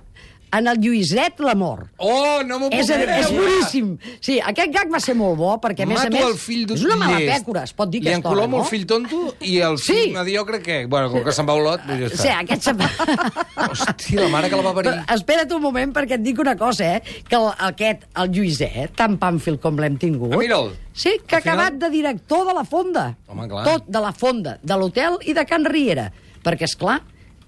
en 0.55 0.67
el 0.71 0.79
Lluïset 0.81 1.39
l'amor. 1.45 1.85
Oh, 1.97 2.41
no 2.45 2.57
m'ho 2.59 2.69
puc 2.69 2.79
És, 2.79 2.89
a 2.89 2.97
dir, 2.97 3.07
és 3.09 3.27
creure. 3.27 3.45
boníssim. 3.45 3.91
Sí, 4.21 4.39
aquest 4.41 4.71
gag 4.73 4.89
va 4.93 4.99
ser 5.03 5.15
molt 5.19 5.37
bo, 5.37 5.51
perquè 5.61 5.83
a 5.85 5.89
més 5.89 5.99
a 6.01 6.07
Mato 6.09 6.15
més... 6.17 6.25
el 6.31 6.37
fill 6.41 6.65
d'un 6.69 6.77
és 6.79 6.85
una 6.87 6.95
mala 7.01 7.19
pècora, 7.19 7.63
es 7.69 7.73
pot 7.73 7.89
dir 7.91 8.01
aquesta 8.01 8.17
hora, 8.17 8.23
encolomo 8.23 8.57
no? 8.57 8.63
el 8.63 8.69
fill 8.69 8.85
tonto 8.89 9.21
i 9.41 9.57
el 9.65 9.77
fill 9.77 10.03
Sí. 10.09 10.13
mediocre 10.15 10.61
que... 10.65 10.79
Bueno, 10.87 11.11
com 11.13 11.23
que 11.23 11.31
se'n 11.35 11.47
va 11.49 11.53
a 11.53 11.61
Olot, 11.61 11.85
doncs 11.87 11.99
ja 12.01 12.09
està. 12.09 12.21
Sí, 12.23 12.33
aquest 12.33 12.67
se'n 12.69 12.79
va... 12.79 12.89
Hòstia, 13.69 14.21
la 14.23 14.29
mare 14.33 14.49
que 14.49 14.55
la 14.59 14.63
va 14.65 14.73
parir. 14.77 14.91
Però 14.93 15.15
espera't 15.17 15.53
un 15.55 15.61
moment, 15.63 15.93
perquè 15.95 16.17
et 16.19 16.23
dic 16.25 16.39
una 16.41 16.55
cosa, 16.59 16.95
eh? 16.97 17.21
Que 17.29 17.37
el, 17.39 17.49
aquest, 17.69 18.05
el 18.23 18.31
Lluïset, 18.35 18.93
tan 18.97 19.17
pàmfil 19.21 19.59
com 19.61 19.77
l'hem 19.81 19.97
tingut... 20.01 20.33
Ah, 20.33 20.39
mira'l. 20.41 20.71
Sí, 20.99 21.17
que 21.25 21.37
ha 21.37 21.41
final- 21.43 21.59
acabat 21.59 21.79
de 21.83 21.89
director 21.93 22.45
de 22.47 22.53
la 22.57 22.63
Fonda. 22.67 23.05
Home, 23.27 23.47
clar. 23.51 23.63
Tot 23.67 23.87
de 23.87 24.01
la 24.03 24.11
Fonda, 24.15 24.57
de 24.63 24.77
l'hotel 24.79 25.19
i 25.29 25.35
de 25.37 25.45
Can 25.47 25.65
Riera. 25.69 26.09
Perquè, 26.43 26.67
és 26.69 26.75
clar, 26.79 26.99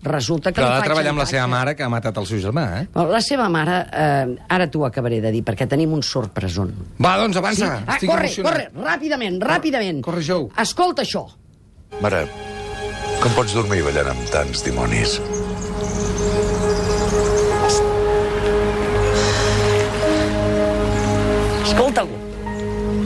resulta 0.03 0.51
que 0.51 0.62
Però 0.62 0.70
ha 0.72 0.79
de 0.79 0.86
treballar 0.88 1.12
amb 1.13 1.20
la 1.22 1.25
seva 1.29 1.48
mare, 1.48 1.75
que 1.75 1.84
ha 1.84 1.89
matat 1.89 2.17
el 2.17 2.25
seu 2.25 2.39
germà, 2.41 2.63
eh? 2.81 2.88
Bueno, 2.93 3.12
La 3.12 3.22
seva 3.22 3.48
mare, 3.50 3.75
eh, 3.91 4.36
ara 4.50 4.67
t'ho 4.70 4.86
acabaré 4.86 5.22
de 5.22 5.31
dir, 5.31 5.43
perquè 5.43 5.67
tenim 5.67 5.93
un 5.93 6.01
sorpreson. 6.03 6.72
Va, 7.00 7.17
doncs 7.17 7.38
avança. 7.38 7.84
Ah, 7.86 7.96
Estic 7.96 8.10
corre, 8.10 8.25
emocionat. 8.25 8.51
corre, 8.74 8.88
ràpidament, 8.88 9.39
ràpidament. 9.41 10.01
corre, 10.01 10.22
Jou. 10.22 10.50
Escolta 10.58 11.03
això. 11.03 11.27
Mare, 12.01 12.25
com 13.22 13.31
pots 13.38 13.53
dormir 13.53 13.84
ballant 13.84 14.10
amb 14.15 14.29
tants 14.31 14.63
dimonis? 14.63 15.20
Escolta-ho. 21.65 22.20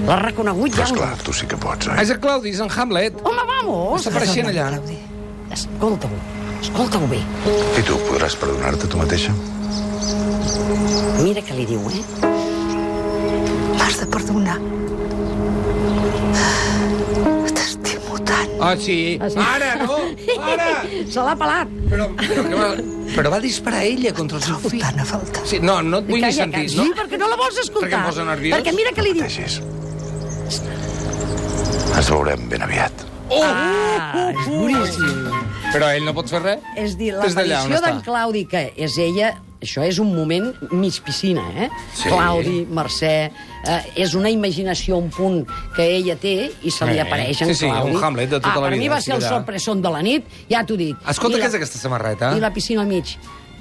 L'ha 0.05 0.17
reconegut 0.21 0.75
ja? 0.77 0.85
Esclar, 0.85 1.13
tu 1.25 1.33
sí 1.33 1.47
que 1.49 1.57
pots, 1.57 1.89
oi? 1.89 1.97
Isaac 2.03 2.21
Claudis, 2.21 2.59
en 2.61 2.69
Hamlet. 2.71 3.17
Home, 3.25 3.45
vamos! 3.49 4.01
Està 4.03 4.13
apareixent 4.13 4.51
allà. 4.51 4.67
Escolta-ho, 5.55 6.19
escolta-ho 6.65 7.07
bé. 7.09 7.19
I 7.79 7.83
tu 7.85 7.97
podràs 8.07 8.35
perdonar-te 8.41 8.87
tu 8.89 8.97
mateixa? 8.99 9.33
Mira 11.21 11.41
què 11.45 11.55
li 11.57 11.65
diu, 11.69 11.81
eh? 11.91 12.01
L'has 13.79 13.99
de 14.01 14.07
perdonar. 14.11 14.57
T'estimo 17.55 18.19
tant. 18.27 18.51
Ah, 18.61 18.73
sí. 18.79 18.97
Ah, 19.21 19.29
sí. 19.29 19.39
Ara, 19.45 19.71
no! 19.83 19.99
Ara! 20.53 20.69
Se 21.11 21.25
l'ha 21.27 21.35
pelat. 21.39 21.73
Però, 21.91 22.09
però, 22.19 22.45
que 22.49 22.59
va, 22.59 22.69
però 23.15 23.33
va 23.35 23.39
disparar 23.43 23.83
ella 23.87 24.13
contra 24.17 24.39
el 24.41 24.45
seu 24.47 24.59
fill. 24.65 24.81
Tant 24.83 25.01
a 25.03 25.07
faltar. 25.07 25.45
Sí, 25.49 25.61
no, 25.63 25.79
no 25.85 26.01
et 26.03 26.09
vull 26.11 26.23
ni 26.25 26.33
sentir, 26.35 26.65
calla. 26.65 26.77
no? 26.81 26.87
Sí, 26.89 26.97
perquè 27.01 27.21
no 27.21 27.31
la 27.31 27.39
vols 27.41 27.61
escoltar. 27.65 27.89
Perquè 27.89 28.01
em 28.01 28.09
posa 28.11 28.27
nerviós. 28.31 28.57
Perquè 28.59 28.75
mira 28.77 28.95
què 28.97 29.05
li 29.05 29.15
diu. 29.19 29.25
Pateixis. 29.25 29.61
Ens 31.95 32.09
veurem 32.11 32.49
ben 32.51 32.65
aviat. 32.65 33.05
Oh! 33.29 33.41
Ah, 33.45 34.31
és 34.33 34.49
boníssim. 34.51 35.44
Però 35.75 35.89
ell 35.91 36.05
no 36.07 36.13
pot 36.15 36.29
fer 36.31 36.39
res? 36.43 36.63
És 36.79 36.95
dir, 36.99 37.11
l'aparició 37.17 37.81
d'en. 37.83 37.99
Claudi, 38.05 38.45
que 38.47 38.61
és 38.79 38.95
ella, 39.01 39.33
això 39.65 39.83
és 39.83 39.97
un 39.99 40.13
moment 40.15 40.51
mig 40.71 40.97
piscina, 41.03 41.43
eh? 41.57 41.69
Sí. 41.97 42.07
Claudi, 42.09 42.61
Mercè, 42.71 43.13
eh, 43.67 43.79
és 44.05 44.13
una 44.15 44.29
imaginació, 44.31 44.97
un 45.01 45.09
punt 45.11 45.41
que 45.75 45.87
ella 45.97 46.15
té 46.21 46.51
i 46.63 46.71
se 46.71 46.85
li 46.87 46.97
Eh, 46.97 47.01
apareix 47.01 47.41
en 47.41 47.47
sí, 47.51 47.55
sí, 47.55 47.65
Claudi. 47.67 47.95
un 47.95 48.03
Hamlet 48.03 48.29
de 48.29 48.39
tota 48.39 48.53
ah, 48.53 48.59
la 48.61 48.69
per 48.69 48.71
mi 48.77 48.79
vida, 48.85 48.93
va 48.95 49.01
sí, 49.01 49.11
ser 49.11 49.15
el 49.15 49.21
sorpresón 49.27 49.81
de 49.81 49.89
la 49.91 50.01
nit, 50.01 50.23
ja 50.49 50.63
t'ho 50.65 50.77
dic. 50.77 50.95
Escolta, 51.09 51.37
I 51.37 51.41
què 51.41 51.43
la- 51.43 51.49
és 51.49 51.55
aquesta 51.59 51.79
samarreta? 51.79 52.31
I 52.37 52.39
la 52.39 52.53
piscina 52.53 52.81
al 52.81 52.87
mig. 52.87 53.17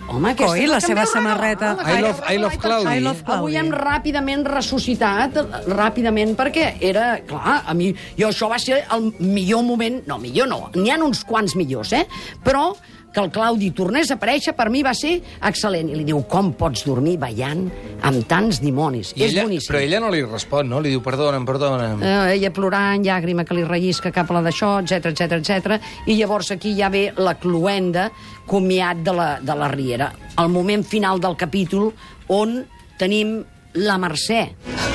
Home, 0.08 0.30
aquesta 0.30 0.50
Coi, 0.52 0.60
és 0.64 0.70
la 0.70 0.80
seva 0.84 1.06
samarreta. 1.06 1.74
la 1.78 1.98
I 1.98 2.02
love- 2.02 2.22
I 2.34 2.36
love 2.38 2.58
Claudi. 2.58 2.96
I 2.96 3.00
love 3.00 3.22
Claudi. 3.24 3.38
Avui 3.40 3.56
hem 3.56 3.70
ràpidament 3.72 4.44
ressuscitat, 4.46 5.34
ràpidament, 5.66 6.36
perquè 6.36 6.76
era, 6.80 7.20
clar, 7.26 7.62
a 7.66 7.74
mi, 7.74 7.94
jo 8.16 8.28
això 8.28 8.48
va 8.50 8.58
ser 8.58 8.84
el 8.92 9.12
millor 9.18 9.62
moment, 9.64 10.02
no, 10.06 10.18
millor 10.18 10.46
no, 10.48 10.70
n'hi 10.74 10.90
ha 10.90 10.98
uns 11.02 11.24
quants 11.24 11.56
millors, 11.56 11.92
eh? 11.92 12.06
Però 12.44 12.76
que 13.14 13.22
el 13.22 13.30
Claudi 13.30 13.70
tornés 13.70 14.10
a 14.10 14.18
aparèixer, 14.18 14.56
per 14.58 14.66
mi 14.74 14.82
va 14.84 14.92
ser 14.98 15.14
excel·lent. 15.46 15.92
I 15.92 16.00
li 16.00 16.06
diu, 16.08 16.20
com 16.30 16.50
pots 16.58 16.82
dormir 16.86 17.14
ballant 17.22 17.68
amb 18.04 18.26
tants 18.28 18.58
dimonis? 18.62 19.14
I 19.14 19.28
és 19.28 19.32
ella, 19.32 19.46
boníssim. 19.46 19.70
però 19.70 19.82
ella 19.86 20.02
no 20.02 20.10
li 20.12 20.24
respon, 20.26 20.68
no? 20.72 20.82
Li 20.82 20.92
diu, 20.92 21.02
perdona'm, 21.04 21.46
perdona'm. 21.48 22.02
Eh, 22.02 22.16
ella 22.34 22.52
plorant, 22.54 23.06
llàgrima 23.06 23.46
que 23.46 23.56
li 23.56 23.64
rellisca 23.68 24.12
cap 24.14 24.32
a 24.32 24.38
la 24.38 24.44
d'això, 24.48 24.74
etc 24.82 25.12
etc 25.14 25.38
etc. 25.38 25.78
I 26.10 26.18
llavors 26.18 26.50
aquí 26.56 26.74
ja 26.76 26.90
ve 26.92 27.06
la 27.16 27.36
cluenda 27.38 28.10
comiat 28.50 29.06
de 29.06 29.14
la, 29.14 29.30
de 29.40 29.58
la 29.62 29.70
Riera. 29.72 30.10
El 30.42 30.50
moment 30.52 30.84
final 30.84 31.22
del 31.22 31.38
capítol 31.38 31.92
on 32.34 32.58
tenim 32.98 33.38
la 33.74 33.96
Mercè, 33.98 34.93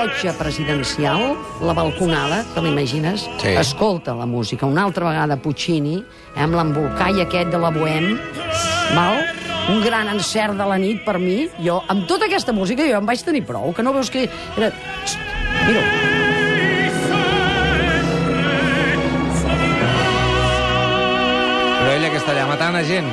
llotja 0.00 0.32
presidencial, 0.32 1.36
la 1.60 1.74
balconada, 1.76 2.40
te 2.54 2.62
l'imagines? 2.64 3.26
Sí. 3.42 3.52
Escolta 3.60 4.14
la 4.14 4.24
música, 4.24 4.66
una 4.66 4.84
altra 4.84 5.10
vegada 5.10 5.36
Puccini, 5.36 5.98
eh, 6.34 6.40
amb 6.40 6.56
l'embolcall 6.56 7.20
aquest 7.20 7.52
de 7.52 7.60
la 7.60 7.70
Bohème, 7.70 8.16
val? 8.94 9.20
un 9.70 9.82
gran 9.84 10.08
encert 10.08 10.56
de 10.56 10.66
la 10.66 10.78
nit 10.80 11.04
per 11.04 11.18
mi. 11.20 11.44
Jo, 11.62 11.82
amb 11.86 12.06
tota 12.08 12.26
aquesta 12.26 12.52
música, 12.52 12.82
jo 12.82 12.96
em 12.96 13.06
vaig 13.06 13.20
tenir 13.22 13.44
prou, 13.46 13.74
que 13.76 13.84
no 13.84 13.92
veus 13.92 14.10
que... 14.10 14.24
Era... 14.56 14.72
Mira, 15.66 15.84
Però 21.80 21.92
ella 21.92 22.10
que 22.10 22.18
està 22.18 22.32
allà 22.32 22.48
matant 22.48 22.80
a 22.80 22.82
gent, 22.88 23.06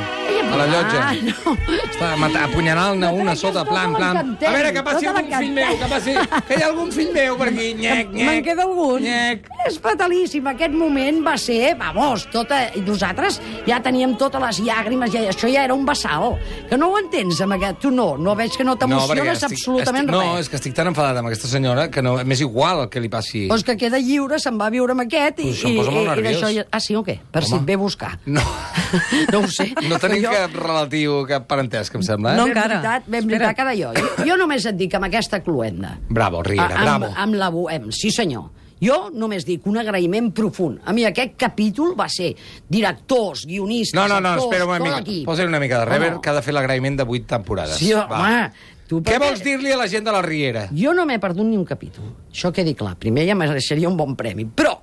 a 0.52 0.60
la 0.62 0.68
llotja. 0.72 1.02
Ah, 1.02 1.14
no. 1.28 1.56
Està 1.78 2.12
matant, 2.22 2.48
apunyalant-ne 2.50 3.12
una 3.14 3.36
Tota 3.38 3.42
sota, 3.42 3.64
la 3.64 3.70
plan, 3.70 3.96
plan. 3.96 4.20
A 4.38 4.54
veure, 4.56 4.74
que 4.74 4.84
passi 4.88 5.06
tota 5.08 5.20
algun 5.22 5.38
fill 5.42 5.54
meu, 5.58 5.78
que 5.82 5.90
passi... 5.94 6.16
Que 6.48 6.58
hi 6.58 6.64
ha 6.64 6.70
algun 6.72 6.92
fill 6.96 7.12
meu 7.16 7.38
per 7.40 7.50
aquí, 7.52 7.68
nyec, 7.82 8.14
nyec. 8.14 8.28
Me'n 8.32 8.44
queda 8.48 8.68
algun. 8.68 9.04
Nyec. 9.08 9.50
És 9.66 9.78
fatalíssim. 9.84 10.46
Aquest 10.48 10.72
moment 10.78 11.18
va 11.26 11.34
ser, 11.42 11.74
vamos, 11.80 12.28
tota... 12.32 12.60
I 12.78 12.82
nosaltres 12.86 13.40
ja 13.68 13.80
teníem 13.84 14.14
totes 14.20 14.40
les 14.40 14.60
llàgrimes, 14.64 15.10
ja, 15.12 15.24
això 15.32 15.50
ja 15.52 15.64
era 15.66 15.74
un 15.76 15.84
vessal. 15.88 16.38
Que 16.70 16.78
no 16.80 16.92
ho 16.94 17.00
entens, 17.02 17.42
amb 17.44 17.58
aquest... 17.58 17.82
Tu 17.84 17.92
no, 17.92 18.14
no 18.22 18.36
veig 18.38 18.56
que 18.56 18.64
no 18.64 18.78
t'emociones 18.80 19.42
estic- 19.42 19.58
absolutament 19.58 20.06
estic, 20.08 20.14
No, 20.16 20.22
res. 20.38 20.46
és 20.46 20.52
que 20.54 20.60
estic 20.62 20.76
tan 20.78 20.88
enfadat 20.94 21.18
amb 21.20 21.28
aquesta 21.32 21.50
senyora 21.52 21.90
que 21.92 22.02
no, 22.06 22.16
m'és 22.24 22.44
igual 22.46 22.86
el 22.86 22.90
que 22.94 23.02
li 23.04 23.10
passi. 23.12 23.48
Doncs 23.52 23.66
que 23.68 23.76
queda 23.82 24.00
lliure, 24.00 24.40
se'n 24.40 24.56
va 24.62 24.70
a 24.70 24.74
viure 24.78 24.96
amb 24.96 25.04
aquest 25.08 25.42
i, 25.44 25.50
Pues 25.50 25.64
això 25.66 25.68
em 25.68 25.76
i, 25.76 26.06
i, 26.06 26.20
i 26.22 26.28
d'això... 26.30 26.52
Ja... 26.56 26.68
Ah, 26.72 26.80
sí 26.84 26.96
o 26.96 27.04
què? 27.04 27.18
Per 27.34 27.44
si 27.44 27.52
Home. 27.58 27.62
et 27.66 27.68
ve 27.68 27.76
a 27.80 27.84
buscar. 27.84 28.14
No. 28.26 28.46
No 29.34 29.42
ho 29.44 29.48
sé. 29.52 29.66
No 29.90 29.98
tenim 30.00 30.22
Però 30.24 30.32
cap 30.32 30.54
relatiu, 30.56 31.18
cap 31.28 31.44
parentesc, 31.50 31.96
em 32.00 32.04
sembla. 32.08 32.36
Eh? 32.36 32.38
No 32.40 32.46
Ben 32.48 32.54
encara. 32.56 32.78
veritat, 32.78 33.08
ben 33.12 33.26
Espera. 33.26 33.50
veritat 33.50 33.58
que 33.58 33.66
de 33.68 33.76
jo. 33.82 33.90
jo. 33.98 34.28
Jo 34.30 34.38
només 34.40 34.66
et 34.70 34.78
dic 34.80 34.96
amb 34.96 35.10
aquesta 35.10 35.42
cluenda. 35.44 35.98
Bravo, 36.08 36.40
Riera, 36.48 36.70
A- 36.70 36.78
amb, 36.78 36.86
bravo. 37.04 37.10
Amb 37.26 37.36
la 37.42 37.50
Bohem, 37.52 37.90
sí 37.92 38.12
senyor. 38.16 38.48
Jo 38.82 39.10
només 39.14 39.46
dic 39.48 39.66
un 39.66 39.80
agraïment 39.82 40.32
profund. 40.38 40.80
A 40.86 40.94
mi 40.94 41.06
aquest 41.08 41.34
capítol 41.40 41.96
va 41.98 42.06
ser 42.10 42.34
directors, 42.70 43.46
guionistes, 43.50 43.96
No, 43.98 44.08
no, 44.08 44.20
no, 44.22 44.36
actors, 44.36 44.46
espera 44.52 44.68
tot 44.70 44.80
mica. 44.84 45.04
Posa 45.26 45.44
una 45.50 45.60
mica 45.60 45.80
de 45.80 45.86
rever, 45.86 46.12
No, 46.14 46.22
que 46.22 46.30
ha 46.30 46.34
de 46.38 46.44
fer 46.46 46.54
l'agraïment 46.54 46.98
de 46.98 47.04
8 47.08 47.26
temporades. 47.28 47.78
Sí, 47.82 47.92
home, 47.94 48.52
tu 48.88 49.02
què? 49.02 49.18
vols 49.20 49.42
dir-li 49.44 49.72
a 49.74 49.78
la 49.78 49.88
gent 49.88 50.06
de 50.06 50.12
la 50.14 50.22
Riera? 50.22 50.68
Jo 50.72 50.94
no 50.94 51.06
m'he 51.10 51.18
perdut 51.20 51.46
ni 51.46 51.58
un 51.58 51.66
capítol. 51.66 52.14
Això 52.32 52.54
quedi 52.54 52.76
clar. 52.78 52.96
Primer 53.02 53.26
ja 53.28 53.36
mereixeria 53.36 53.90
un 53.90 53.98
bon 53.98 54.16
premi. 54.16 54.46
Però 54.46 54.76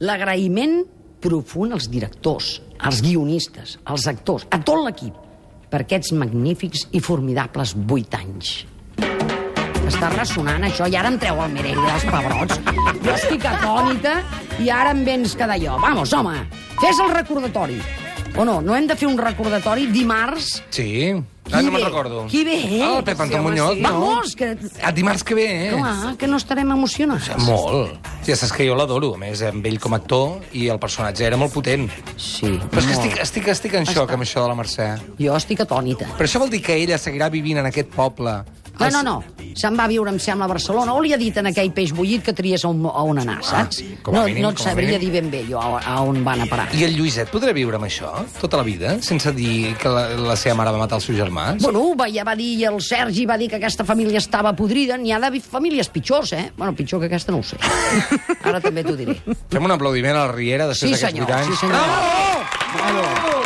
l'agraïment 0.00 0.84
profund 1.20 1.72
als 1.76 1.88
directors, 1.90 2.60
als 2.78 3.02
guionistes, 3.02 3.78
als 3.84 4.06
actors, 4.06 4.46
a 4.50 4.60
tot 4.64 4.84
l'equip, 4.84 5.14
per 5.70 5.82
aquests 5.84 6.12
magnífics 6.12 6.88
i 6.92 7.00
formidables 7.00 7.74
vuit 7.76 8.14
anys. 8.14 8.66
Està 9.88 10.10
ressonant 10.12 10.64
això 10.68 10.86
i 10.90 10.96
ara 10.98 11.10
em 11.10 11.16
treu 11.20 11.40
el 11.44 11.50
Merell 11.54 11.80
dels 11.80 12.04
pebrots. 12.10 12.60
Jo 13.04 13.14
estic 13.16 13.46
atònita 13.48 14.18
i 14.60 14.70
ara 14.70 14.92
em 14.94 15.02
vens 15.06 15.34
cada 15.38 15.56
jo. 15.60 15.78
Vamos, 15.82 16.12
home, 16.14 16.36
fes 16.80 17.00
el 17.02 17.10
recordatori. 17.14 17.80
O 18.38 18.44
no, 18.46 18.60
no 18.62 18.76
hem 18.76 18.86
de 18.86 18.94
fer 18.94 19.08
un 19.10 19.16
recordatori 19.18 19.88
dimarts 19.90 20.60
Sí. 20.70 21.10
Ah, 21.50 21.62
no 21.66 21.72
me'n 21.74 21.82
recordo. 21.82 22.20
Qui 22.30 22.44
ve? 22.46 22.60
Ah, 22.78 22.98
el 23.00 23.02
Pep 23.02 23.18
Antón 23.24 23.40
Sí, 23.40 23.46
Muñoz, 23.48 23.74
sí. 23.74 23.80
no? 23.82 23.90
Vamos, 23.90 24.36
que... 24.38 24.52
A 24.86 24.92
dimarts 24.94 25.24
que 25.26 25.34
ve, 25.34 25.46
eh? 25.66 25.70
Clar, 25.72 26.12
que 26.16 26.28
no 26.30 26.36
estarem 26.38 26.70
emocionats. 26.70 27.32
Molt. 27.42 27.96
Ja 28.22 28.36
saps 28.38 28.52
que 28.54 28.68
jo 28.68 28.76
l'adoro, 28.78 29.16
a 29.16 29.18
més, 29.18 29.42
amb 29.42 29.66
ell 29.66 29.80
com 29.82 29.96
a 29.96 29.98
actor, 29.98 30.36
i 30.54 30.68
el 30.70 30.78
personatge 30.78 31.26
era 31.26 31.36
molt 31.40 31.50
potent. 31.56 31.88
Sí, 32.14 32.52
Però 32.70 32.78
és 32.78 32.86
que 32.86 32.94
estic, 32.94 33.18
estic, 33.26 33.48
estic 33.50 33.74
en 33.80 33.90
xoc 33.90 34.14
amb 34.14 34.22
això 34.22 34.44
de 34.46 34.52
la 34.52 34.54
Mercè. 34.60 34.86
Jo 35.18 35.34
estic 35.34 35.64
atònita. 35.66 36.06
Però 36.14 36.30
això 36.30 36.38
vol 36.38 36.54
dir 36.54 36.62
que 36.62 36.78
ella 36.78 37.00
seguirà 37.02 37.26
vivint 37.34 37.58
en 37.58 37.66
aquest 37.66 37.90
poble. 37.98 38.36
No, 38.80 38.88
no, 38.90 39.02
no. 39.02 39.24
Se'n 39.60 39.74
va 39.76 39.84
viure, 39.90 40.08
em 40.12 40.18
sembla, 40.22 40.46
a 40.46 40.48
Barcelona. 40.48 40.94
O 40.94 41.00
li 41.02 41.10
ha 41.12 41.18
dit 41.20 41.36
en 41.36 41.48
aquell 41.50 41.72
peix 41.74 41.90
bullit 41.92 42.22
que 42.24 42.32
tries 42.32 42.62
a 42.64 42.68
on, 42.70 42.78
on 42.86 43.18
anar, 43.18 43.40
saps? 43.44 43.80
Ah, 43.82 43.96
com 44.06 44.14
a 44.14 44.20
no, 44.20 44.26
mínim, 44.28 44.44
no 44.46 44.52
et 44.54 44.60
com 44.60 44.64
a 44.66 44.68
sabria 44.70 44.94
mínim. 44.98 45.00
dir 45.02 45.10
ben 45.16 45.30
bé 45.32 45.40
jo 45.50 45.58
a, 45.60 45.80
a 45.82 45.96
on 46.06 46.22
van 46.24 46.44
a 46.44 46.46
parar. 46.48 46.68
I 46.78 46.84
el 46.86 46.94
Lluïset 46.96 47.28
podrà 47.34 47.52
viure 47.56 47.76
amb 47.76 47.88
això 47.88 48.12
tota 48.40 48.60
la 48.60 48.64
vida, 48.64 48.94
sense 49.02 49.32
dir 49.36 49.74
que 49.80 49.90
la, 49.92 50.06
la 50.30 50.36
seva 50.38 50.54
mare 50.62 50.72
va 50.72 50.78
matar 50.84 51.00
els 51.00 51.08
seus 51.10 51.18
germans? 51.18 51.62
Bueno, 51.66 51.82
va, 51.98 52.06
ja 52.08 52.24
va 52.24 52.36
dir, 52.38 52.52
el 52.70 52.80
Sergi 52.80 53.26
va 53.28 53.36
dir 53.36 53.50
que 53.50 53.58
aquesta 53.60 53.84
família 53.84 54.22
estava 54.22 54.54
podrida. 54.56 54.96
N'hi 54.96 55.12
ha 55.12 55.18
d'haver 55.20 55.42
famílies 55.42 55.90
pitjors, 55.92 56.32
eh? 56.38 56.46
Bueno, 56.56 56.72
pitjor 56.78 57.00
que 57.02 57.10
aquesta 57.10 57.34
no 57.34 57.42
ho 57.42 57.44
sé. 57.44 57.58
Ara 58.44 58.62
també 58.62 58.84
t'ho 58.86 58.96
diré. 58.96 59.18
Fem 59.50 59.64
un 59.66 59.74
aplaudiment 59.76 60.14
a 60.16 60.26
la 60.28 60.32
Riera 60.32 60.70
després 60.70 60.94
Sí, 60.94 60.96
d'aquests 60.96 61.18
senyor, 61.18 61.28
8 61.28 61.38
anys. 61.42 61.50
sí, 61.50 61.66
senyor. 61.66 61.76
Bravo! 61.76 62.40
Bravo, 62.70 63.39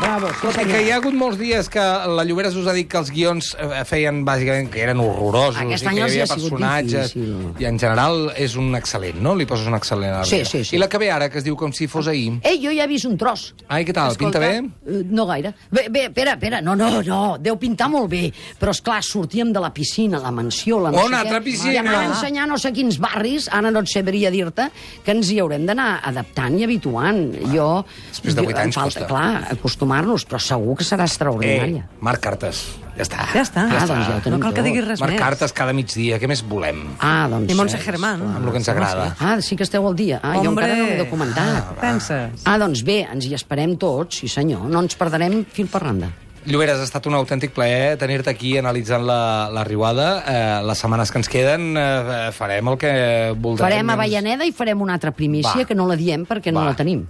sí, 0.00 0.26
Escolta, 0.30 0.64
que 0.64 0.80
hi 0.84 0.90
ha 0.90 0.96
hagut 0.98 1.14
molts 1.16 1.38
dies 1.40 1.68
que 1.72 1.80
la 1.80 2.24
Lloberes 2.24 2.54
us 2.58 2.66
ha 2.70 2.72
dit 2.76 2.88
que 2.90 2.98
els 3.00 3.10
guions 3.12 3.50
eh, 3.60 3.82
feien, 3.88 4.22
bàsicament, 4.26 4.68
que 4.72 4.82
eren 4.84 5.00
horrorosos, 5.02 5.58
Aquest 5.60 5.84
i 5.84 5.88
que 5.88 5.94
hi 5.96 6.02
havia 6.04 6.24
ha 6.24 6.30
personatges, 6.30 7.12
difícil. 7.14 7.52
i 7.60 7.66
en 7.68 7.78
general 7.80 8.30
és 8.40 8.54
un 8.60 8.72
excel·lent, 8.78 9.20
no? 9.22 9.34
Li 9.38 9.46
poses 9.50 9.68
un 9.68 9.76
excel·lent 9.76 10.14
a 10.14 10.22
la 10.22 10.28
Sí, 10.28 10.42
sí, 10.48 10.62
sí. 10.64 10.76
I 10.76 10.80
la 10.82 10.88
que 10.88 10.98
ve 11.02 11.10
ara, 11.12 11.28
que 11.30 11.38
es 11.40 11.44
diu 11.46 11.56
com 11.60 11.72
si 11.76 11.86
fos 11.90 12.08
ahir. 12.10 12.38
Ei, 12.42 12.58
jo 12.62 12.72
ja 12.76 12.84
he 12.84 12.90
vist 12.90 13.06
un 13.08 13.16
tros. 13.20 13.50
Ai, 13.68 13.84
què 13.84 13.94
tal? 13.96 14.12
Escolta. 14.14 14.40
Pinta 14.40 14.62
bé? 14.62 14.98
Eh, 15.00 15.02
No 15.10 15.26
gaire. 15.26 15.54
Bé, 15.70 15.86
bé, 15.90 16.06
espera, 16.08 16.34
espera. 16.38 16.60
No, 16.64 16.74
no, 16.76 16.90
no. 17.02 17.20
Deu 17.40 17.58
pintar 17.60 17.88
molt 17.92 18.08
bé. 18.10 18.30
Però, 18.60 18.70
és 18.74 18.80
clar, 18.84 19.02
sortíem 19.04 19.52
de 19.52 19.60
la 19.60 19.72
piscina, 19.74 20.20
la 20.22 20.30
mansió, 20.32 20.80
la 20.80 20.90
no 20.94 21.06
sé 21.08 21.14
altra 21.20 21.40
piscina? 21.44 21.74
I 21.74 21.80
em 21.82 21.90
van 21.90 22.10
ensenyar 22.14 22.46
no 22.48 22.58
sé 22.58 22.72
quins 22.76 22.98
barris, 23.02 23.48
ara 23.52 23.70
no 23.70 23.80
et 23.84 23.90
sabria 23.92 24.30
dir-te, 24.30 24.70
que 25.04 25.12
ens 25.16 25.30
hi 25.30 25.40
haurem 25.40 25.66
d'anar 25.68 26.00
adaptant 26.08 26.58
i 26.58 26.64
habituant. 26.64 27.22
Jo... 27.54 27.70
Després 28.10 28.36
de 28.36 28.42
vuit 28.46 28.56
em 28.56 28.64
anys 28.68 28.76
falta, 28.76 29.00
costa. 29.04 29.08
Clar, 29.10 29.56
acostumar-nos, 29.90 30.24
però 30.26 30.38
segur 30.40 30.76
que 30.78 30.84
serà 30.84 31.06
extraordinària. 31.08 31.84
Eh, 31.84 31.98
Marc 32.00 32.22
Cartes. 32.22 32.62
Ja 32.96 33.04
està. 33.04 33.26
Ja 33.32 33.42
està. 33.42 33.64
Ah, 33.64 33.86
doncs 33.86 34.06
ja 34.06 34.16
ho 34.26 34.30
No 34.30 34.38
cal 34.42 34.54
que 34.54 34.62
diguis 34.62 34.84
res 34.86 35.00
Marc 35.00 35.14
més. 35.14 35.20
Cartes 35.20 35.52
cada 35.52 35.72
migdia, 35.72 36.18
què 36.20 36.28
més 36.28 36.42
volem? 36.42 36.82
Ah, 37.00 37.26
doncs... 37.30 37.50
I 37.50 37.56
Montse 37.56 37.78
eh, 37.78 37.82
Germán. 37.82 38.22
Amb 38.22 38.46
el 38.46 38.52
que 38.52 38.60
ens 38.60 38.68
agrada. 38.68 39.14
Ah, 39.18 39.36
sí 39.40 39.56
que 39.56 39.64
esteu 39.64 39.86
al 39.86 39.96
dia. 39.96 40.20
Ah, 40.22 40.36
jo 40.36 40.50
Hombre. 40.50 40.66
encara 40.66 40.80
no 40.80 40.88
m'he 40.88 40.98
documentat. 40.98 41.76
Penses? 41.80 42.42
Ah, 42.44 42.58
doncs 42.58 42.82
bé, 42.84 43.02
ens 43.10 43.26
hi 43.26 43.34
esperem 43.34 43.76
tots, 43.80 44.20
sí 44.20 44.28
senyor. 44.28 44.66
No 44.68 44.82
ens 44.84 44.98
perdrem 45.00 45.44
fil 45.50 45.70
per 45.70 45.82
randa. 45.86 46.10
Lloberes, 46.40 46.78
ha 46.80 46.86
estat 46.86 47.04
un 47.04 47.14
autèntic 47.18 47.52
plaer 47.52 47.98
tenir-te 48.00 48.32
aquí 48.32 48.54
analitzant 48.56 49.04
la, 49.04 49.48
la 49.52 49.64
riuada. 49.64 50.08
Eh, 50.24 50.60
les 50.64 50.80
setmanes 50.80 51.12
que 51.12 51.20
ens 51.20 51.28
queden 51.28 51.74
eh, 51.76 52.28
farem 52.36 52.72
el 52.72 52.78
que 52.80 52.92
voldrem. 53.36 53.66
Farem 53.66 53.92
a 53.92 53.96
Vallaneda 54.00 54.48
i 54.48 54.52
farem 54.56 54.80
una 54.80 54.96
altra 54.96 55.12
primícia 55.12 55.62
Va. 55.62 55.68
que 55.68 55.76
no 55.76 55.88
la 55.88 55.98
diem 56.00 56.24
perquè 56.28 56.52
no 56.52 56.64
Va. 56.64 56.72
la 56.72 56.78
tenim. 56.80 57.04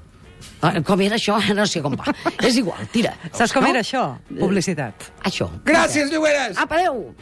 Ah, 0.62 0.74
Com 0.86 1.00
era 1.00 1.16
això? 1.16 1.38
No 1.58 1.66
sé 1.66 1.82
com 1.84 1.96
va. 1.96 2.12
És 2.44 2.56
igual, 2.60 2.80
tira. 2.92 3.14
Saps 3.36 3.52
com 3.52 3.64
No? 3.64 3.70
era 3.74 3.80
això? 3.84 4.04
Publicitat. 4.38 5.10
Això. 5.24 5.50
Gràcies, 5.64 6.10
Lloberes! 6.12 6.56
Apa, 6.60 6.80
adéu! 6.80 7.14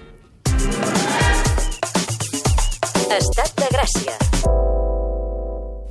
Estat 3.18 3.54
de 3.58 3.70
Gràcia. 3.74 4.77